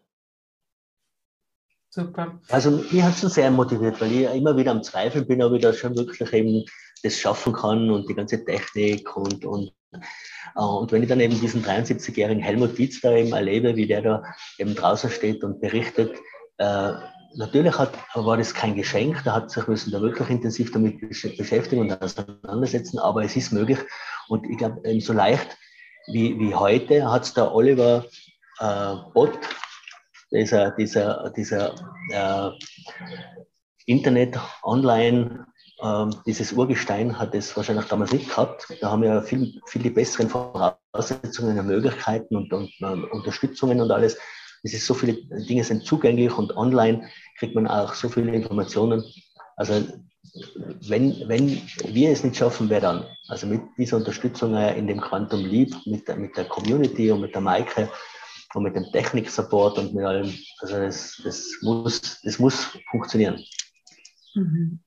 Super. 1.89 2.39
Also 2.49 2.71
mich 2.71 3.03
hat 3.03 3.21
es 3.21 3.33
sehr 3.33 3.51
motiviert, 3.51 4.01
weil 4.01 4.11
ich 4.11 4.35
immer 4.35 4.57
wieder 4.57 4.71
am 4.71 4.81
Zweifeln 4.81 5.27
bin, 5.27 5.43
ob 5.43 5.53
ich 5.53 5.61
da 5.61 5.73
schon 5.73 5.95
wirklich 5.95 6.33
eben 6.33 6.65
das 7.03 7.19
schaffen 7.19 7.53
kann 7.53 7.91
und 7.91 8.09
die 8.09 8.15
ganze 8.15 8.43
Technik 8.43 9.15
und, 9.15 9.45
und, 9.45 9.73
äh, 9.91 10.59
und 10.59 10.91
wenn 10.91 11.03
ich 11.03 11.09
dann 11.09 11.19
eben 11.19 11.39
diesen 11.39 11.63
73-jährigen 11.63 12.41
Helmut 12.41 12.77
Dietz 12.77 13.01
da 13.01 13.13
eben 13.13 13.33
erlebe, 13.33 13.75
wie 13.75 13.85
der 13.85 14.01
da 14.01 14.23
eben 14.57 14.73
draußen 14.73 15.11
steht 15.11 15.43
und 15.43 15.59
berichtet, 15.59 16.17
äh, 16.57 16.93
natürlich 17.35 17.77
hat, 17.77 17.93
war 18.13 18.37
das 18.37 18.53
kein 18.53 18.75
Geschenk, 18.75 19.23
da 19.23 19.33
hat 19.33 19.51
sich 19.51 19.67
müssen 19.67 19.91
da 19.91 20.01
wirklich 20.01 20.29
intensiv 20.29 20.71
damit 20.71 20.99
beschäftigen 20.99 21.81
und 21.81 22.01
auseinandersetzen, 22.01 22.99
aber 22.99 23.23
es 23.23 23.35
ist 23.35 23.51
möglich 23.51 23.79
und 24.27 24.49
ich 24.49 24.57
glaube, 24.57 24.81
so 25.01 25.13
leicht 25.13 25.57
wie, 26.07 26.37
wie 26.39 26.53
heute 26.53 27.09
hat 27.09 27.23
es 27.23 27.33
der 27.33 27.53
Oliver 27.53 28.05
äh, 28.59 28.95
Bott 29.13 29.39
dieser, 30.31 30.71
dieser, 30.71 31.29
dieser 31.35 31.75
äh, 32.09 32.49
Internet, 33.85 34.37
Online, 34.63 35.45
äh, 35.79 36.05
dieses 36.25 36.53
Urgestein 36.53 37.17
hat 37.17 37.35
es 37.35 37.55
wahrscheinlich 37.55 37.85
damals 37.85 38.11
nicht 38.11 38.29
gehabt. 38.29 38.67
Da 38.81 38.91
haben 38.91 39.03
wir 39.03 39.21
viel, 39.21 39.61
viel 39.67 39.83
die 39.83 39.89
besseren 39.89 40.29
Voraussetzungen 40.29 41.59
und 41.59 41.67
Möglichkeiten 41.67 42.35
und, 42.35 42.51
und, 42.51 42.71
und 42.81 43.11
Unterstützungen 43.11 43.79
und 43.81 43.91
alles. 43.91 44.17
Es 44.63 44.73
ist 44.73 44.85
so 44.85 44.93
viele 44.93 45.13
Dinge 45.45 45.63
sind 45.63 45.85
zugänglich 45.85 46.35
und 46.37 46.55
online 46.55 47.09
kriegt 47.37 47.53
man 47.55 47.67
auch 47.67 47.93
so 47.93 48.09
viele 48.09 48.33
Informationen. 48.33 49.03
Also 49.57 49.85
wenn, 50.87 51.27
wenn 51.27 51.61
wir 51.87 52.09
es 52.09 52.23
nicht 52.23 52.37
schaffen, 52.37 52.69
wer 52.69 52.81
dann? 52.81 53.05
Also 53.27 53.45
mit 53.45 53.61
dieser 53.77 53.97
Unterstützung 53.97 54.55
in 54.55 54.87
dem 54.87 55.01
Quantum 55.01 55.45
Leap, 55.45 55.75
mit 55.85 56.07
der, 56.07 56.15
mit 56.15 56.35
der 56.37 56.45
Community 56.45 57.11
und 57.11 57.21
mit 57.21 57.35
der 57.35 57.41
Maike, 57.41 57.89
und 58.53 58.63
mit 58.63 58.75
dem 58.75 58.85
Technik-Support 58.91 59.79
und 59.79 59.93
mit 59.93 60.05
allem. 60.05 60.33
Also 60.59 60.77
das, 60.77 61.21
das, 61.23 61.45
muss, 61.61 62.21
das 62.21 62.39
muss 62.39 62.77
funktionieren. 62.89 63.43
Mhm. 64.35 64.79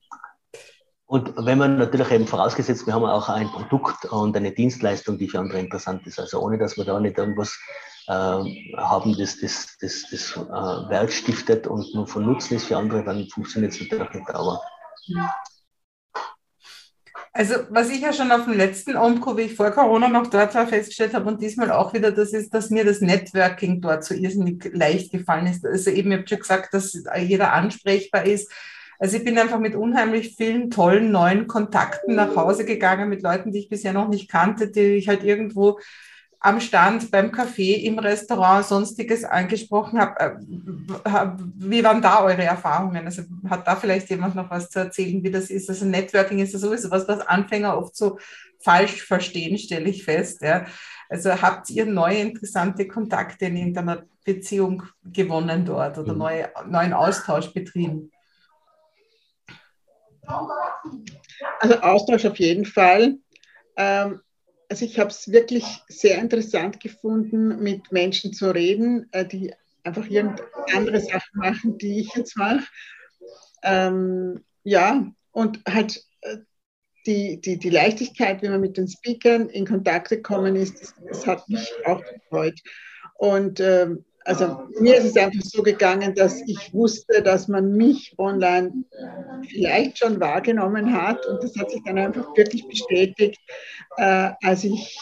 Und 1.07 1.35
wenn 1.37 1.59
man 1.59 1.79
natürlich 1.79 2.11
eben 2.11 2.27
vorausgesetzt, 2.27 2.87
wir 2.87 2.95
haben 2.95 3.05
auch 3.05 3.29
ein 3.29 3.49
Produkt 3.49 4.07
und 4.07 4.37
eine 4.37 4.51
Dienstleistung, 4.53 5.19
die 5.19 5.29
für 5.29 5.39
andere 5.39 5.61
interessant 5.61 6.05
ist. 6.07 6.19
Also 6.19 6.41
ohne, 6.41 6.59
dass 6.59 6.77
wir 6.77 6.85
da 6.85 6.99
nicht 6.99 7.17
irgendwas 7.17 7.51
äh, 7.51 7.96
haben, 8.09 9.17
das, 9.19 9.41
das, 9.41 9.77
das, 9.81 10.07
das 10.11 10.37
äh, 10.37 10.91
Wert 10.91 11.13
stiftet 11.13 11.67
und 11.67 11.93
nur 11.95 12.07
von 12.07 12.25
Nutzen 12.25 12.57
ist 12.57 12.67
für 12.67 12.77
andere, 12.77 13.05
dann 13.05 13.27
funktioniert 13.29 13.73
es 13.73 13.81
natürlich 13.81 14.15
nicht. 14.15 14.31
Aber. 14.31 14.61
Also 17.33 17.55
was 17.69 17.91
ich 17.91 18.01
ja 18.01 18.15
schon 18.15 18.33
auf 18.33 18.45
dem 18.45 18.57
letzten 18.57 18.97
Omco, 18.97 19.37
wie 19.37 19.43
ich 19.43 19.57
vor 19.57 19.71
Corona 19.71 20.09
noch 20.09 20.29
dort 20.29 20.55
war, 20.55 20.67
festgestellt 20.67 21.13
habe 21.13 21.29
und 21.29 21.43
diesmal 21.43 21.71
auch 21.71 21.93
wieder, 21.93 22.11
das 22.11 22.33
ist, 22.33 22.55
dass 22.55 22.71
mir 22.71 22.85
das 22.85 23.03
Networking 23.03 23.83
dort 23.83 24.05
so 24.05 24.15
irrsinnig 24.15 24.71
leicht 24.73 25.13
gefallen 25.13 25.47
ist. 25.47 25.67
Also 25.67 25.91
eben, 25.91 26.13
ich 26.13 26.19
habe 26.19 26.29
schon 26.29 26.39
gesagt, 26.39 26.73
dass 26.73 26.99
jeder 27.19 27.53
ansprechbar 27.53 28.25
ist. 28.25 28.51
Also 28.99 29.19
ich 29.19 29.25
bin 29.25 29.37
einfach 29.39 29.59
mit 29.59 29.75
unheimlich 29.75 30.35
vielen 30.37 30.71
tollen 30.71 31.11
neuen 31.11 31.47
Kontakten 31.47 32.15
nach 32.15 32.35
Hause 32.37 32.65
gegangen 32.65 33.11
mit 33.11 33.23
Leuten, 33.23 33.53
die 33.53 33.59
ich 33.59 33.69
bisher 33.69 33.93
noch 33.93 34.09
nicht 34.09 34.31
kannte, 34.31 34.71
die 34.71 34.95
ich 34.95 35.09
halt 35.09 35.23
irgendwo 35.23 35.79
am 36.41 36.61
Stand, 36.61 37.11
beim 37.11 37.31
Café, 37.31 37.75
im 37.83 37.99
Restaurant, 37.99 38.67
sonstiges 38.67 39.25
angesprochen 39.25 39.99
habe. 39.99 40.21
Äh, 40.21 41.27
wie 41.57 41.83
waren 41.83 42.03
da 42.03 42.23
eure 42.23 42.45
Erfahrungen? 42.45 43.05
Also 43.07 43.23
hat 43.49 43.67
da 43.67 43.77
vielleicht 43.77 44.11
jemand 44.11 44.35
noch 44.35 44.51
was 44.51 44.71
zu 44.71 44.81
erzählen, 44.81 45.23
wie 45.23 45.31
das 45.31 45.51
ist? 45.51 45.69
Also 45.69 45.87
Networking 45.87 46.39
ist 46.39 46.53
ja 46.53 46.59
sowieso 46.59 46.91
was, 46.91 47.09
was 47.09 47.21
Anfänger 47.21 47.77
oft 47.77 47.97
so 47.97 48.19
falsch 48.61 49.03
verstehen, 49.03 49.59
stelle 49.59 49.89
ich 49.89 50.05
fest. 50.05 50.43
Ja. 50.43 50.67
Also 51.09 51.41
habt 51.41 51.71
ihr 51.71 51.87
neue 51.87 52.19
interessante 52.19 52.87
Kontakte 52.87 53.47
in 53.47 53.57
irgendeiner 53.57 54.05
Beziehung 54.25 54.83
gewonnen 55.05 55.65
dort 55.65 55.99
oder 55.99 56.13
mhm. 56.13 56.19
neue, 56.19 56.51
neuen 56.69 56.93
Austausch 56.93 57.53
betrieben? 57.53 58.11
Also 61.61 61.81
Austausch 61.81 62.25
auf 62.27 62.39
jeden 62.39 62.65
Fall. 62.65 63.17
Ähm, 63.77 64.21
also 64.69 64.85
ich 64.85 64.99
habe 64.99 65.11
es 65.11 65.31
wirklich 65.31 65.65
sehr 65.89 66.19
interessant 66.19 66.81
gefunden, 66.81 67.63
mit 67.63 67.93
Menschen 67.93 68.33
zu 68.33 68.51
reden, 68.51 69.09
äh, 69.13 69.25
die 69.25 69.55
einfach 69.85 70.07
irgendeine 70.09 70.49
andere 70.75 71.01
Sachen 71.01 71.39
machen, 71.39 71.79
die 71.79 72.01
ich 72.01 72.15
jetzt 72.15 72.37
mache. 72.37 72.65
Ähm, 73.63 74.45
ja, 74.65 75.07
und 75.31 75.61
halt 75.69 76.03
äh, 76.23 76.39
die, 77.07 77.41
die, 77.41 77.59
die 77.59 77.71
Leichtigkeit, 77.71 78.43
wie 78.43 78.49
man 78.49 78.61
mit 78.61 78.77
den 78.77 78.89
Speakern 78.89 79.49
in 79.49 79.67
Kontakt 79.67 80.09
gekommen 80.09 80.57
ist, 80.57 80.81
das, 80.81 80.95
das 81.09 81.27
hat 81.27 81.49
mich 81.49 81.73
auch 81.85 82.03
gefreut. 82.03 82.61
Und 83.15 83.61
ähm, 83.61 84.05
also 84.27 84.69
mir 84.81 84.97
ist 84.97 85.05
es 85.05 85.17
einfach 85.17 85.43
so 85.43 85.63
gegangen, 85.63 86.15
dass 86.15 86.43
ich 86.47 86.75
wusste, 86.75 87.23
dass 87.23 87.47
man 87.47 87.77
mich 87.77 88.15
online 88.19 88.73
vielleicht 89.49 89.99
schon 89.99 90.21
wahrgenommen 90.21 90.93
hat 90.93 91.25
und 91.27 91.43
das 91.43 91.57
hat 91.57 91.71
sich 91.71 91.83
dann 91.85 91.99
einfach 91.99 92.37
wirklich 92.37 92.67
bestätigt, 92.67 93.41
äh, 93.97 94.31
als 94.43 94.65
ich 94.65 94.99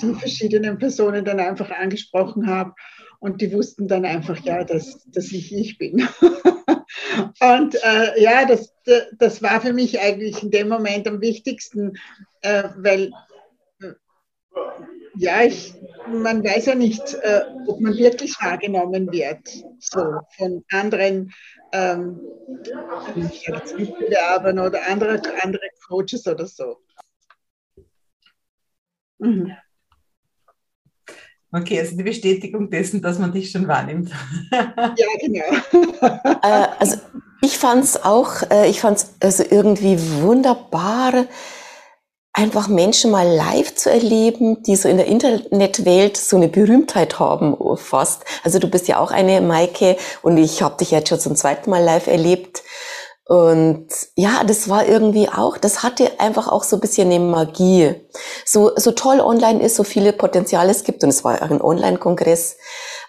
die 0.00 0.14
verschiedenen 0.14 0.78
Personen 0.78 1.24
dann 1.24 1.40
einfach 1.40 1.70
angesprochen 1.70 2.46
habe 2.46 2.74
und 3.18 3.40
die 3.40 3.52
wussten 3.52 3.88
dann 3.88 4.04
einfach, 4.04 4.38
ja, 4.44 4.62
dass, 4.64 5.04
dass 5.10 5.32
ich 5.32 5.52
ich 5.52 5.78
bin. 5.78 6.06
und 7.40 7.74
äh, 7.82 8.22
ja, 8.22 8.44
das, 8.44 8.72
das 9.18 9.42
war 9.42 9.60
für 9.60 9.72
mich 9.72 10.00
eigentlich 10.00 10.42
in 10.42 10.50
dem 10.50 10.68
Moment 10.68 11.08
am 11.08 11.20
wichtigsten, 11.20 11.94
äh, 12.42 12.64
weil 12.76 13.10
ja, 15.16 15.42
ich, 15.42 15.74
man 16.06 16.42
weiß 16.42 16.66
ja 16.66 16.74
nicht, 16.74 17.02
äh, 17.22 17.42
ob 17.66 17.80
man 17.80 17.96
wirklich 17.96 18.34
wahrgenommen 18.40 19.10
wird, 19.12 19.48
so 19.78 20.18
von 20.36 20.64
anderen 20.70 21.32
ähm, 21.72 22.20
Mitbewerbern 23.14 24.58
oder 24.58 24.86
andere, 24.88 25.20
andere 25.42 25.68
Coaches 25.86 26.26
oder 26.26 26.46
so. 26.46 26.78
Mhm. 29.18 29.52
Okay, 31.52 31.78
also 31.78 31.96
die 31.96 32.02
Bestätigung 32.02 32.68
dessen, 32.68 33.00
dass 33.00 33.20
man 33.20 33.30
dich 33.30 33.52
schon 33.52 33.68
wahrnimmt. 33.68 34.10
ja, 34.50 35.06
genau. 35.20 36.18
äh, 36.42 36.66
also 36.80 36.96
ich 37.42 37.56
fand 37.56 37.84
es 37.84 38.02
auch, 38.02 38.42
äh, 38.50 38.68
ich 38.68 38.80
fand 38.80 38.98
es 38.98 39.14
also 39.20 39.44
irgendwie 39.48 39.96
wunderbar, 40.20 41.26
einfach 42.34 42.66
Menschen 42.66 43.12
mal 43.12 43.26
live 43.26 43.74
zu 43.76 43.90
erleben, 43.90 44.62
die 44.64 44.76
so 44.76 44.88
in 44.88 44.96
der 44.96 45.06
Internetwelt 45.06 46.16
so 46.16 46.36
eine 46.36 46.48
Berühmtheit 46.48 47.18
haben 47.20 47.56
fast. 47.76 48.24
Also 48.42 48.58
du 48.58 48.68
bist 48.68 48.88
ja 48.88 48.98
auch 48.98 49.12
eine 49.12 49.40
Maike 49.40 49.96
und 50.20 50.36
ich 50.36 50.60
habe 50.60 50.76
dich 50.76 50.90
jetzt 50.90 51.08
schon 51.08 51.20
zum 51.20 51.36
zweiten 51.36 51.70
Mal 51.70 51.82
live 51.82 52.08
erlebt. 52.08 52.62
Und 53.26 53.86
ja, 54.16 54.42
das 54.44 54.68
war 54.68 54.86
irgendwie 54.86 55.28
auch, 55.28 55.56
das 55.56 55.82
hatte 55.82 56.20
einfach 56.20 56.48
auch 56.48 56.64
so 56.64 56.76
ein 56.76 56.80
bisschen 56.80 57.10
eine 57.10 57.20
Magie. 57.20 57.94
So, 58.44 58.72
so 58.76 58.90
toll 58.90 59.20
online 59.20 59.62
ist, 59.62 59.76
so 59.76 59.84
viele 59.84 60.12
Potenziale 60.12 60.72
es 60.72 60.84
gibt 60.84 61.04
und 61.04 61.10
es 61.10 61.24
war 61.24 61.40
auch 61.40 61.50
ein 61.50 61.62
Online-Kongress. 61.62 62.56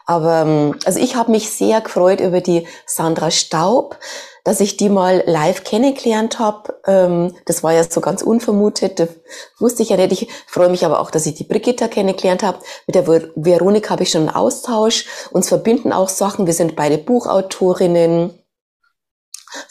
Aber 0.05 0.43
ähm, 0.43 0.75
also 0.85 0.99
ich 0.99 1.15
habe 1.15 1.31
mich 1.31 1.49
sehr 1.49 1.81
gefreut 1.81 2.21
über 2.21 2.39
die 2.41 2.67
Sandra 2.85 3.31
Staub, 3.31 3.97
dass 4.45 4.60
ich 4.60 4.77
die 4.77 4.89
mal 4.89 5.23
live 5.25 5.63
kennengelernt 5.63 6.38
habe. 6.38 6.79
Ähm, 6.86 7.36
das 7.45 7.63
war 7.63 7.73
ja 7.73 7.84
so 7.84 7.99
ganz 7.99 8.21
unvermutet, 8.21 8.99
das 8.99 9.10
wusste 9.58 9.81
ich 9.81 9.89
ja 9.89 9.97
nicht. 9.97 10.12
Ich 10.12 10.29
freue 10.45 10.69
mich 10.69 10.86
aber 10.86 10.99
auch, 11.01 11.10
dass 11.10 11.25
ich 11.25 11.34
die 11.34 11.43
Brigitta 11.43 11.88
kennengelernt 11.88 12.43
habe. 12.43 12.60
Mit 12.86 12.95
der 12.95 13.08
Veronik 13.08 13.89
habe 13.89 14.03
ich 14.03 14.12
schon 14.12 14.21
einen 14.21 14.36
Austausch. 14.36 15.08
Uns 15.31 15.49
verbinden 15.49 15.91
auch 15.91 16.10
Sachen. 16.10 16.45
Wir 16.45 16.53
sind 16.53 16.75
beide 16.75 16.99
Buchautorinnen. 16.99 18.39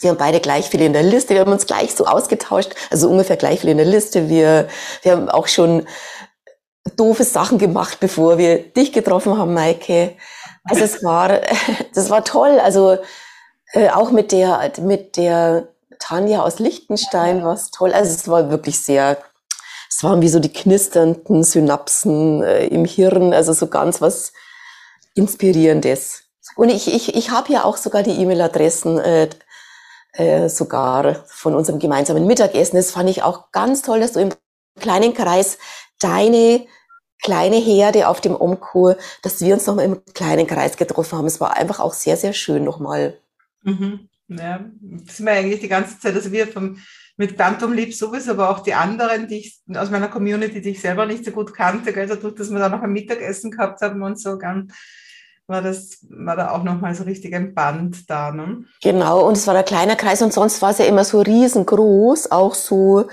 Wir 0.01 0.09
haben 0.09 0.17
beide 0.17 0.41
gleich 0.41 0.65
viele 0.65 0.85
in 0.85 0.93
der 0.93 1.03
Liste. 1.03 1.35
Wir 1.35 1.41
haben 1.41 1.53
uns 1.53 1.67
gleich 1.67 1.95
so 1.95 2.05
ausgetauscht, 2.05 2.75
also 2.91 3.09
ungefähr 3.09 3.37
gleich 3.37 3.61
viele 3.61 3.71
in 3.71 3.77
der 3.77 3.87
Liste. 3.87 4.27
Wir, 4.27 4.67
wir 5.03 5.13
haben 5.13 5.29
auch 5.29 5.47
schon 5.47 5.87
doofe 6.97 7.23
Sachen 7.23 7.59
gemacht, 7.59 7.99
bevor 8.01 8.37
wir 8.37 8.57
dich 8.57 8.91
getroffen 8.91 9.37
haben, 9.37 9.53
Maike. 9.53 10.17
Also 10.65 10.83
es 10.83 11.01
war, 11.01 11.39
das 11.93 12.09
war 12.09 12.25
toll. 12.25 12.59
Also 12.59 12.97
äh, 13.75 13.89
auch 13.89 14.11
mit 14.11 14.31
der, 14.31 14.71
mit 14.81 15.17
der 15.17 15.67
Tanja 15.99 16.41
aus 16.41 16.59
Liechtenstein 16.59 17.43
war 17.43 17.53
es 17.53 17.71
toll. 17.71 17.93
Also 17.93 18.13
es 18.13 18.27
war 18.27 18.49
wirklich 18.49 18.79
sehr, 18.81 19.17
es 19.89 20.03
waren 20.03 20.21
wie 20.21 20.29
so 20.29 20.39
die 20.39 20.51
knisternden 20.51 21.43
Synapsen 21.43 22.41
äh, 22.41 22.67
im 22.67 22.85
Hirn, 22.85 23.33
also 23.33 23.53
so 23.53 23.67
ganz 23.67 24.01
was 24.01 24.33
Inspirierendes. 25.13 26.23
Und 26.55 26.69
ich, 26.69 26.93
ich, 26.93 27.15
ich 27.15 27.31
habe 27.31 27.51
ja 27.51 27.63
auch 27.63 27.77
sogar 27.77 28.03
die 28.03 28.19
E-Mail-Adressen 28.21 28.99
äh, 28.99 29.29
äh, 30.13 30.47
sogar 30.47 31.23
von 31.27 31.53
unserem 31.53 31.79
gemeinsamen 31.79 32.25
Mittagessen. 32.25 32.77
Das 32.77 32.91
fand 32.91 33.09
ich 33.09 33.23
auch 33.23 33.51
ganz 33.51 33.81
toll, 33.81 33.99
dass 33.99 34.13
du 34.13 34.21
im 34.21 34.29
kleinen 34.79 35.13
Kreis 35.13 35.57
deine 35.99 36.65
kleine 37.23 37.55
Herde 37.55 38.07
auf 38.07 38.21
dem 38.21 38.39
Omkur, 38.39 38.97
dass 39.23 39.41
wir 39.41 39.55
uns 39.55 39.65
nochmal 39.65 39.85
im 39.85 40.05
kleinen 40.13 40.45
Kreis 40.45 40.77
getroffen 40.77 41.17
haben. 41.17 41.25
Es 41.25 41.41
war 41.41 41.55
einfach 41.55 41.79
auch 41.79 41.93
sehr, 41.93 42.17
sehr 42.17 42.33
schön 42.33 42.63
nochmal. 42.63 43.17
Mhm. 43.65 44.09
Ja, 44.27 44.65
das 44.81 45.17
sind 45.17 45.25
wir 45.25 45.33
eigentlich 45.33 45.59
die 45.59 45.67
ganze 45.67 45.99
Zeit, 45.99 46.15
also 46.15 46.31
wir 46.31 46.47
vom 46.47 46.77
mit 47.17 47.35
Quantum 47.35 47.71
Leap 47.71 47.93
sowieso, 47.93 48.31
aber 48.31 48.49
auch 48.49 48.59
die 48.59 48.73
anderen, 48.73 49.27
die 49.27 49.37
ich 49.37 49.61
aus 49.75 49.89
meiner 49.89 50.09
Community, 50.09 50.61
die 50.61 50.71
ich 50.71 50.81
selber 50.81 51.05
nicht 51.05 51.23
so 51.23 51.31
gut 51.31 51.53
kannte, 51.53 51.93
gell, 51.93 52.07
dadurch, 52.07 52.35
dass 52.35 52.49
wir 52.49 52.59
da 52.59 52.67
noch 52.67 52.81
ein 52.81 52.91
Mittagessen 52.91 53.51
gehabt 53.51 53.81
haben 53.81 54.01
und 54.01 54.19
so, 54.19 54.37
gell, 54.37 54.67
war 55.47 55.61
das, 55.61 56.05
war 56.09 56.35
da 56.35 56.51
auch 56.51 56.63
nochmal 56.63 56.95
so 56.95 57.03
richtig 57.03 57.33
ein 57.33 57.53
Band 57.53 58.09
da, 58.09 58.31
ne? 58.31 58.65
Genau, 58.81 59.27
und 59.27 59.37
es 59.37 59.47
war 59.47 59.55
ein 59.55 59.63
kleiner 59.63 59.95
Kreis 59.95 60.21
und 60.21 60.33
sonst 60.33 60.61
war 60.61 60.71
es 60.71 60.79
ja 60.79 60.85
immer 60.85 61.05
so 61.05 61.21
riesengroß, 61.21 62.31
auch 62.31 62.55
so 62.55 63.07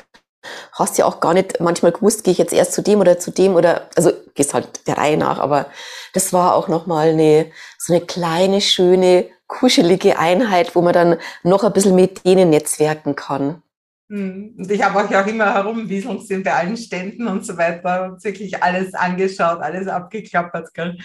hast 0.73 0.99
ja 0.99 1.05
auch 1.05 1.21
gar 1.21 1.35
nicht 1.35 1.61
manchmal 1.61 1.93
gewusst, 1.93 2.25
gehe 2.25 2.33
ich 2.33 2.39
jetzt 2.39 2.53
erst 2.53 2.73
zu 2.73 2.83
dem 2.83 3.01
oder 3.01 3.19
zu 3.19 3.31
dem 3.31 3.55
oder, 3.55 3.89
also 3.95 4.11
gehst 4.35 4.55
halt 4.55 4.89
der 4.89 4.99
Reihe 4.99 5.17
nach, 5.17 5.39
aber 5.39 5.67
das 6.15 6.33
war 6.33 6.57
auch 6.57 6.67
nochmal 6.67 7.11
eine, 7.11 7.53
so 7.79 7.93
eine 7.93 8.05
kleine, 8.05 8.61
schöne, 8.61 9.27
kuschelige 9.53 10.19
Einheit, 10.19 10.75
wo 10.75 10.81
man 10.81 10.95
dann 10.95 11.17
noch 11.43 11.63
ein 11.63 11.73
bisschen 11.73 11.95
mit 11.95 12.25
denen 12.25 12.49
netzwerken 12.51 13.15
kann. 13.15 13.63
Hm. 14.09 14.55
Und 14.59 14.71
ich 14.71 14.83
habe 14.83 14.99
euch 14.99 15.15
auch 15.15 15.27
immer 15.27 15.53
herumwieseln 15.53 16.21
sind 16.21 16.45
bei 16.45 16.55
allen 16.55 16.77
Ständen 16.77 17.29
und 17.29 17.45
so 17.45 17.57
weiter 17.59 18.05
und 18.05 18.25
wirklich 18.25 18.63
alles 18.63 18.95
angeschaut, 18.95 19.61
alles 19.61 19.89
abgeklappert. 19.89 20.73
Gell? 20.73 20.99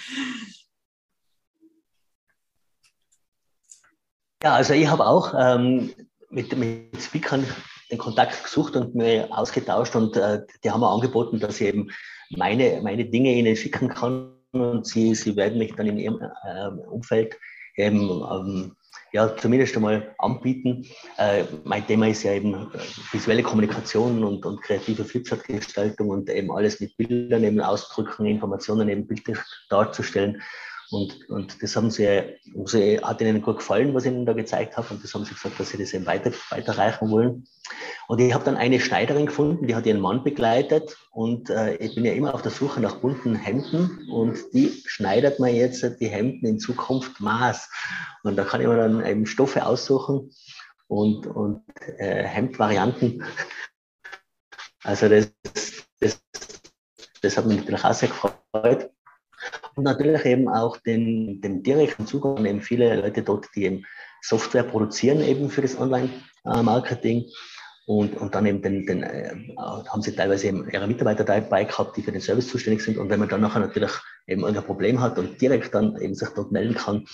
Ja, 4.42 4.54
also 4.54 4.74
ich 4.74 4.88
habe 4.88 5.06
auch 5.06 5.34
ähm, 5.38 5.92
mit, 6.30 6.56
mit 6.58 7.02
Speakern 7.02 7.46
den 7.92 7.98
Kontakt 7.98 8.44
gesucht 8.44 8.76
und 8.76 8.96
mir 8.96 9.28
ausgetauscht 9.30 9.96
und 9.96 10.16
äh, 10.16 10.42
die 10.64 10.72
haben 10.72 10.80
mir 10.80 10.90
angeboten, 10.90 11.40
dass 11.40 11.60
ich 11.60 11.68
eben 11.68 11.90
meine, 12.30 12.82
meine 12.82 13.06
Dinge 13.06 13.34
ihnen 13.34 13.56
schicken 13.56 13.90
kann 13.90 14.34
und 14.52 14.86
sie, 14.86 15.16
sie 15.16 15.36
werden 15.36 15.58
mich 15.58 15.74
dann 15.76 15.88
in 15.88 15.98
ihrem 15.98 16.22
äh, 16.22 16.68
Umfeld 16.88 17.38
eben 17.78 18.10
ähm, 18.32 18.76
ja, 19.14 19.36
zumindest 19.38 19.76
einmal 19.76 20.14
anbieten. 20.18 20.86
Äh, 21.18 21.46
mein 21.64 21.86
Thema 21.88 22.10
ist 22.10 22.24
ja 22.24 22.34
eben 22.34 22.54
äh, 22.54 22.80
visuelle 23.12 23.44
Kommunikation 23.44 24.24
und, 24.24 24.46
und 24.46 24.62
kreative 24.62 25.06
Flipchart-Gestaltung 25.06 26.10
und 26.10 26.30
eben 26.30 26.52
alles 26.52 26.80
mit 26.80 26.98
Bildern 26.98 27.44
eben 27.44 27.62
ausdrücken, 27.62 28.26
Informationen 28.26 28.90
eben 28.90 29.08
bildlich 29.08 29.38
darzustellen. 29.70 30.42
Und, 30.90 31.30
und 31.30 31.62
das 31.62 31.76
haben 31.76 31.92
sie, 31.92 32.08
also 32.08 32.80
hat 32.80 33.20
ihnen 33.22 33.42
gut 33.42 33.58
gefallen, 33.58 33.94
was 33.94 34.06
ich 34.06 34.12
ihnen 34.12 34.26
da 34.26 34.34
gezeigt 34.34 34.78
habe. 34.78 34.94
Und 34.94 35.04
das 35.04 35.14
haben 35.14 35.26
sie 35.26 35.34
gesagt, 35.34 35.60
dass 35.60 35.70
sie 35.70 35.78
das 35.78 35.94
eben 35.94 36.06
weiter, 36.06 36.32
weiterreichen 36.50 37.10
wollen. 37.10 37.46
Und 38.08 38.20
ich 38.20 38.34
habe 38.34 38.46
dann 38.46 38.56
eine 38.56 38.80
Schneiderin 38.80 39.26
gefunden, 39.26 39.68
die 39.68 39.76
hat 39.76 39.86
ihren 39.86 40.00
Mann 40.00 40.24
begleitet. 40.24 40.98
Und 41.12 41.50
äh, 41.50 41.76
ich 41.76 41.96
bin 41.96 42.06
ja 42.06 42.14
immer 42.14 42.34
auf 42.34 42.42
der 42.42 42.52
Suche 42.52 42.80
nach 42.80 42.96
bunten 42.96 43.36
Hemden. 43.36 44.08
Und 44.10 44.38
die 44.54 44.82
schneidet 44.86 45.40
mir 45.40 45.54
jetzt 45.54 45.84
die 46.00 46.08
Hemden 46.08 46.46
in 46.46 46.60
Zukunft 46.60 47.20
Maß. 47.20 47.70
Und 48.24 48.38
da 48.38 48.46
kann 48.46 48.62
ich 48.62 48.68
mir 48.68 48.78
dann 48.78 49.06
eben 49.06 49.26
Stoffe 49.26 49.66
aussuchen 49.66 50.32
und, 50.88 51.28
und 51.28 51.64
äh, 51.98 52.24
Hemdvarianten. 52.24 53.26
Also 54.84 55.10
das, 55.10 55.32
das, 56.00 56.22
das 57.22 57.38
hat 57.38 57.46
mich 57.46 57.58
natürlich 57.58 57.84
auch 57.84 57.94
sehr 57.94 58.10
gefreut. 58.10 58.90
Und 59.78 59.84
natürlich 59.84 60.26
eben 60.26 60.50
auch 60.50 60.78
den, 60.78 61.40
den 61.40 61.62
direkten 61.62 62.08
Zugang, 62.08 62.44
eben 62.46 62.62
viele 62.62 63.00
Leute 63.00 63.22
dort, 63.22 63.46
die 63.56 63.66
eben 63.66 63.86
Software 64.24 64.64
produzieren 64.64 65.22
eben 65.22 65.52
für 65.52 65.62
das 65.62 65.80
Online-Marketing. 65.80 67.26
Und, 67.86 68.18
und 68.18 68.34
dann 68.34 68.48
eben 68.48 68.64
den, 68.64 68.88
den, 68.88 69.04
äh, 69.04 69.36
haben 69.56 70.02
sie 70.02 70.16
teilweise 70.16 70.48
eben 70.48 70.68
ihre 70.70 70.88
Mitarbeiter 70.88 71.24
dabei 71.24 71.64
gehabt, 71.64 71.96
die 71.96 72.02
für 72.02 72.12
den 72.12 72.22
Service 72.22 72.48
zuständig 72.48 72.82
sind. 72.82 72.98
Und 72.98 73.12
wenn 73.12 73.20
man 73.20 73.30
dann 73.30 73.40
nachher 73.40 73.60
natürlich 73.60 73.92
eben 74.26 74.42
irgendein 74.42 74.66
Problem 74.66 75.00
hat 75.00 75.20
und 75.20 75.40
direkt 75.40 75.76
dann 75.76 75.96
eben 76.02 76.16
sich 76.16 76.30
dort 76.30 76.52
melden 76.52 76.76
kann, 76.76 77.06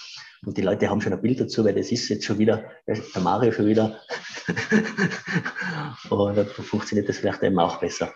und 0.46 0.58
die 0.58 0.62
Leute 0.62 0.90
haben 0.90 1.02
schon 1.02 1.14
ein 1.14 1.22
Bild 1.22 1.42
dazu, 1.42 1.66
weil 1.66 1.76
das 1.76 1.92
ist 1.92 2.08
jetzt 2.08 2.24
schon 2.24 2.40
wieder, 2.40 2.64
der 2.88 3.22
Mario 3.22 3.52
schon 3.52 3.68
wieder. 3.68 4.00
und 6.10 6.38
dann 6.38 6.48
funktioniert 6.48 7.10
das 7.10 7.18
vielleicht 7.18 7.44
eben 7.44 7.60
auch 7.60 7.80
besser. 7.82 8.14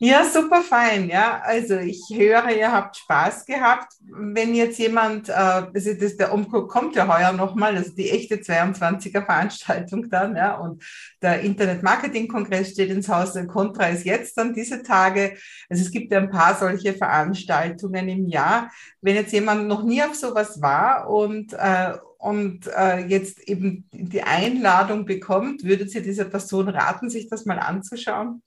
Ja, 0.00 0.24
super 0.24 0.62
fein. 0.62 1.08
Ja, 1.08 1.40
also 1.42 1.74
ich 1.74 2.04
höre, 2.12 2.50
ihr 2.50 2.70
habt 2.70 2.96
Spaß 2.98 3.44
gehabt. 3.46 3.94
Wenn 4.00 4.54
jetzt 4.54 4.78
jemand, 4.78 5.28
äh, 5.28 5.32
also 5.32 5.92
das, 5.94 6.16
der 6.16 6.32
Umguck 6.32 6.70
kommt 6.70 6.94
ja 6.94 7.08
heuer 7.08 7.32
nochmal, 7.32 7.76
also 7.76 7.90
die 7.92 8.08
echte 8.08 8.36
22er 8.36 9.24
Veranstaltung 9.24 10.08
dann, 10.08 10.36
ja, 10.36 10.54
und 10.54 10.84
der 11.20 11.40
Internet-Marketing-Kongress 11.40 12.70
steht 12.70 12.90
ins 12.90 13.08
Haus. 13.08 13.32
Der 13.32 13.48
Contra 13.48 13.88
ist 13.88 14.04
jetzt 14.04 14.38
dann 14.38 14.54
diese 14.54 14.84
Tage. 14.84 15.36
Also 15.68 15.82
es 15.82 15.90
gibt 15.90 16.12
ja 16.12 16.18
ein 16.18 16.30
paar 16.30 16.54
solche 16.56 16.94
Veranstaltungen 16.94 18.08
im 18.08 18.28
Jahr. 18.28 18.70
Wenn 19.00 19.16
jetzt 19.16 19.32
jemand 19.32 19.66
noch 19.66 19.82
nie 19.82 20.00
auf 20.00 20.14
sowas 20.14 20.62
war 20.62 21.10
und 21.10 21.54
äh, 21.54 21.94
und 22.18 22.68
äh, 22.76 23.06
jetzt 23.06 23.48
eben 23.48 23.88
die 23.92 24.22
Einladung 24.22 25.06
bekommt, 25.06 25.62
würdet 25.62 25.94
ihr 25.94 26.02
dieser 26.02 26.24
Person 26.24 26.68
raten, 26.68 27.10
sich 27.10 27.28
das 27.28 27.46
mal 27.46 27.60
anzuschauen? 27.60 28.42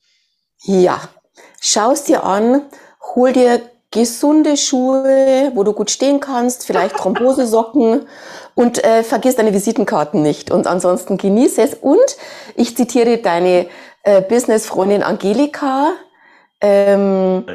Ja, 0.64 1.02
Schau 1.60 1.92
es 1.92 2.04
dir 2.04 2.24
an, 2.24 2.64
hol 3.16 3.34
dir 3.34 3.62
gesunde 3.92 4.56
Schuhe, 4.56 5.52
wo 5.54 5.64
du 5.64 5.74
gut 5.74 5.92
stehen 5.92 6.22
kannst, 6.22 6.66
vielleicht 6.66 6.96
Thrombosesocken 6.96 8.08
und 8.56 8.84
äh, 8.84 9.04
vergiss 9.04 9.36
deine 9.36 9.54
Visitenkarten 9.54 10.22
nicht. 10.22 10.50
Und 10.50 10.66
ansonsten 10.66 11.18
genieße 11.18 11.62
es. 11.62 11.74
Und 11.74 12.00
ich 12.56 12.76
zitiere 12.76 13.18
deine 13.18 13.68
äh, 14.04 14.22
Business-Freundin 14.22 15.04
Angelika. 15.04 15.92
Ähm, 16.62 17.46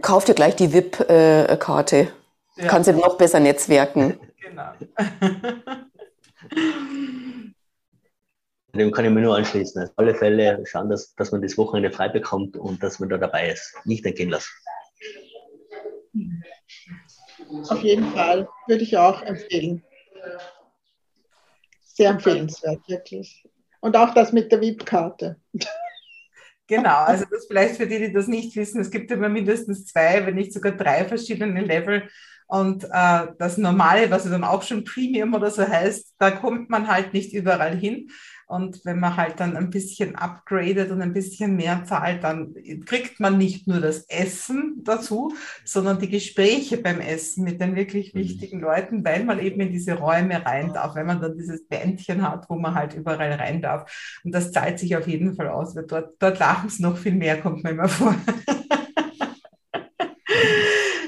kauf 0.00 0.24
dir 0.24 0.34
gleich 0.34 0.56
die 0.56 0.72
VIP-Karte. 0.72 1.96
Äh, 1.96 2.06
ja. 2.56 2.68
Kannst 2.68 2.88
du 2.88 2.92
noch 2.92 3.16
besser 3.16 3.40
netzwerken. 3.40 4.18
Genau. 4.42 4.72
Dem 8.74 8.92
kann 8.92 9.04
ich 9.04 9.10
mir 9.10 9.20
nur 9.20 9.36
anschließen. 9.36 9.82
Auf 9.82 9.90
alle 9.96 10.14
Fälle 10.14 10.62
schauen, 10.66 10.90
dass, 10.90 11.14
dass 11.14 11.32
man 11.32 11.42
das 11.42 11.58
Wochenende 11.58 11.90
frei 11.90 12.08
bekommt 12.08 12.56
und 12.56 12.82
dass 12.82 13.00
man 13.00 13.08
da 13.08 13.18
dabei 13.18 13.50
ist. 13.50 13.74
Nicht 13.84 14.06
entgehen 14.06 14.30
lassen. 14.30 14.50
Auf 17.68 17.82
jeden 17.82 18.06
Fall 18.12 18.48
würde 18.68 18.82
ich 18.82 18.96
auch 18.96 19.22
empfehlen. 19.22 19.82
Sehr 21.82 22.10
empfehlenswert, 22.10 22.88
wirklich. 22.88 23.44
Und 23.80 23.96
auch 23.96 24.14
das 24.14 24.32
mit 24.32 24.52
der 24.52 24.60
VIP-Karte. 24.60 25.36
Genau, 26.66 26.96
also 27.04 27.24
das 27.30 27.46
vielleicht 27.46 27.76
für 27.76 27.86
die, 27.86 27.98
die 27.98 28.12
das 28.12 28.28
nicht 28.28 28.54
wissen, 28.56 28.80
es 28.80 28.90
gibt 28.90 29.10
immer 29.10 29.28
mindestens 29.28 29.86
zwei, 29.86 30.24
wenn 30.24 30.36
nicht 30.36 30.52
sogar 30.52 30.72
drei 30.72 31.04
verschiedene 31.04 31.62
Level 31.62 32.08
und 32.50 32.84
äh, 32.84 33.28
das 33.38 33.58
Normale, 33.58 34.10
was 34.10 34.24
dann 34.24 34.42
auch 34.42 34.62
schon 34.62 34.82
Premium 34.82 35.34
oder 35.34 35.50
so 35.52 35.66
heißt, 35.66 36.16
da 36.18 36.32
kommt 36.32 36.68
man 36.68 36.88
halt 36.88 37.14
nicht 37.14 37.32
überall 37.32 37.76
hin. 37.76 38.10
Und 38.50 38.84
wenn 38.84 38.98
man 38.98 39.16
halt 39.16 39.38
dann 39.38 39.56
ein 39.56 39.70
bisschen 39.70 40.16
upgradet 40.16 40.90
und 40.90 41.00
ein 41.00 41.12
bisschen 41.12 41.54
mehr 41.54 41.84
zahlt, 41.84 42.24
dann 42.24 42.52
kriegt 42.84 43.20
man 43.20 43.38
nicht 43.38 43.68
nur 43.68 43.80
das 43.80 44.00
Essen 44.08 44.80
dazu, 44.82 45.32
sondern 45.64 46.00
die 46.00 46.08
Gespräche 46.08 46.78
beim 46.78 46.98
Essen 46.98 47.44
mit 47.44 47.60
den 47.60 47.76
wirklich 47.76 48.12
mhm. 48.12 48.18
wichtigen 48.18 48.60
Leuten, 48.60 49.04
weil 49.04 49.22
man 49.24 49.38
eben 49.38 49.60
in 49.60 49.70
diese 49.70 49.94
Räume 49.94 50.44
rein 50.44 50.72
darf, 50.72 50.96
wenn 50.96 51.06
man 51.06 51.20
dann 51.20 51.38
dieses 51.38 51.64
Bändchen 51.68 52.28
hat, 52.28 52.50
wo 52.50 52.56
man 52.56 52.74
halt 52.74 52.94
überall 52.94 53.32
rein 53.34 53.62
darf. 53.62 54.18
Und 54.24 54.34
das 54.34 54.50
zahlt 54.50 54.80
sich 54.80 54.96
auf 54.96 55.06
jeden 55.06 55.36
Fall 55.36 55.46
aus, 55.46 55.76
weil 55.76 55.86
dort, 55.86 56.14
dort 56.18 56.40
lachen 56.40 56.66
es 56.66 56.80
noch 56.80 56.98
viel 56.98 57.14
mehr, 57.14 57.40
kommt 57.40 57.62
mir 57.62 57.70
immer 57.70 57.88
vor. 57.88 58.16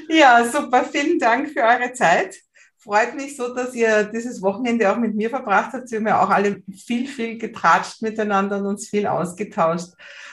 Ja, 0.09 0.45
super. 0.45 0.85
Vielen 0.85 1.19
Dank 1.19 1.49
für 1.51 1.63
eure 1.63 1.95
Zeit. 1.95 2.37
Freut 2.83 3.15
mich 3.15 3.37
so, 3.37 3.55
dass 3.55 3.75
ihr 3.75 4.05
dieses 4.05 4.43
Wochenende 4.43 4.91
auch 4.91 4.97
mit 4.97 5.15
mir 5.15 5.31
verbracht 5.31 5.73
habt. 5.73 5.89
Wir 5.91 5.99
haben 5.99 6.07
ja 6.09 6.21
auch 6.21 6.31
alle 6.31 6.63
viel, 6.69 7.07
viel 7.07 7.39
getratscht 7.39 8.03
miteinander 8.03 8.59
und 8.59 8.67
uns 8.67 8.89
viel 8.89 9.07
ausgetauscht. 9.07 9.93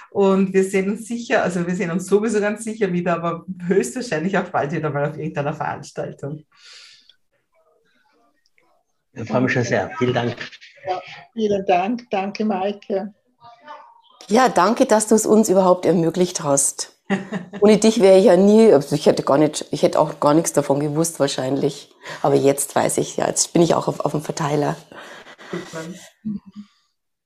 Und 0.09 0.51
wir 0.51 0.63
sehen 0.63 0.89
uns 0.89 1.07
sicher, 1.07 1.43
also 1.43 1.67
wir 1.67 1.75
sehen 1.75 1.91
uns 1.91 2.07
sowieso 2.07 2.39
ganz 2.39 2.63
sicher 2.63 2.91
wieder, 2.91 3.13
aber 3.17 3.45
höchstwahrscheinlich 3.67 4.35
auch 4.35 4.49
bald 4.49 4.71
wieder 4.71 4.89
mal 4.89 5.12
auf 5.12 5.17
irgendeiner 5.17 5.53
Veranstaltung. 5.53 6.43
Ich 9.13 9.27
freue 9.29 9.41
mich 9.41 9.53
schon 9.53 9.63
sehr. 9.63 9.91
Vielen 9.99 10.15
Dank. 10.15 10.35
Ja, 10.88 11.01
vielen 11.33 11.65
Dank. 11.67 12.09
Danke, 12.09 12.45
Maike. 12.45 13.13
Ja, 14.29 14.47
danke, 14.47 14.85
dass 14.85 15.07
du 15.07 15.15
es 15.15 15.25
uns 15.25 15.49
überhaupt 15.49 15.85
ermöglicht 15.85 16.43
hast. 16.43 16.93
Ohne 17.61 17.77
dich 17.77 17.99
wäre 17.99 18.19
ich 18.19 18.25
ja 18.25 18.37
nie, 18.37 18.71
also 18.71 18.95
ich 18.95 19.07
hätte 19.07 19.23
gar 19.23 19.39
nicht, 19.39 19.65
ich 19.71 19.81
hätte 19.81 19.99
auch 19.99 20.19
gar 20.19 20.35
nichts 20.35 20.53
davon 20.53 20.79
gewusst 20.79 21.19
wahrscheinlich. 21.19 21.89
Aber 22.21 22.35
jetzt 22.35 22.75
weiß 22.75 22.99
ich 22.99 23.17
ja, 23.17 23.27
jetzt 23.27 23.53
bin 23.53 23.63
ich 23.63 23.73
auch 23.73 23.87
auf, 23.87 23.99
auf 24.01 24.11
dem 24.11 24.21
Verteiler. 24.21 24.75
Super. 25.51 25.83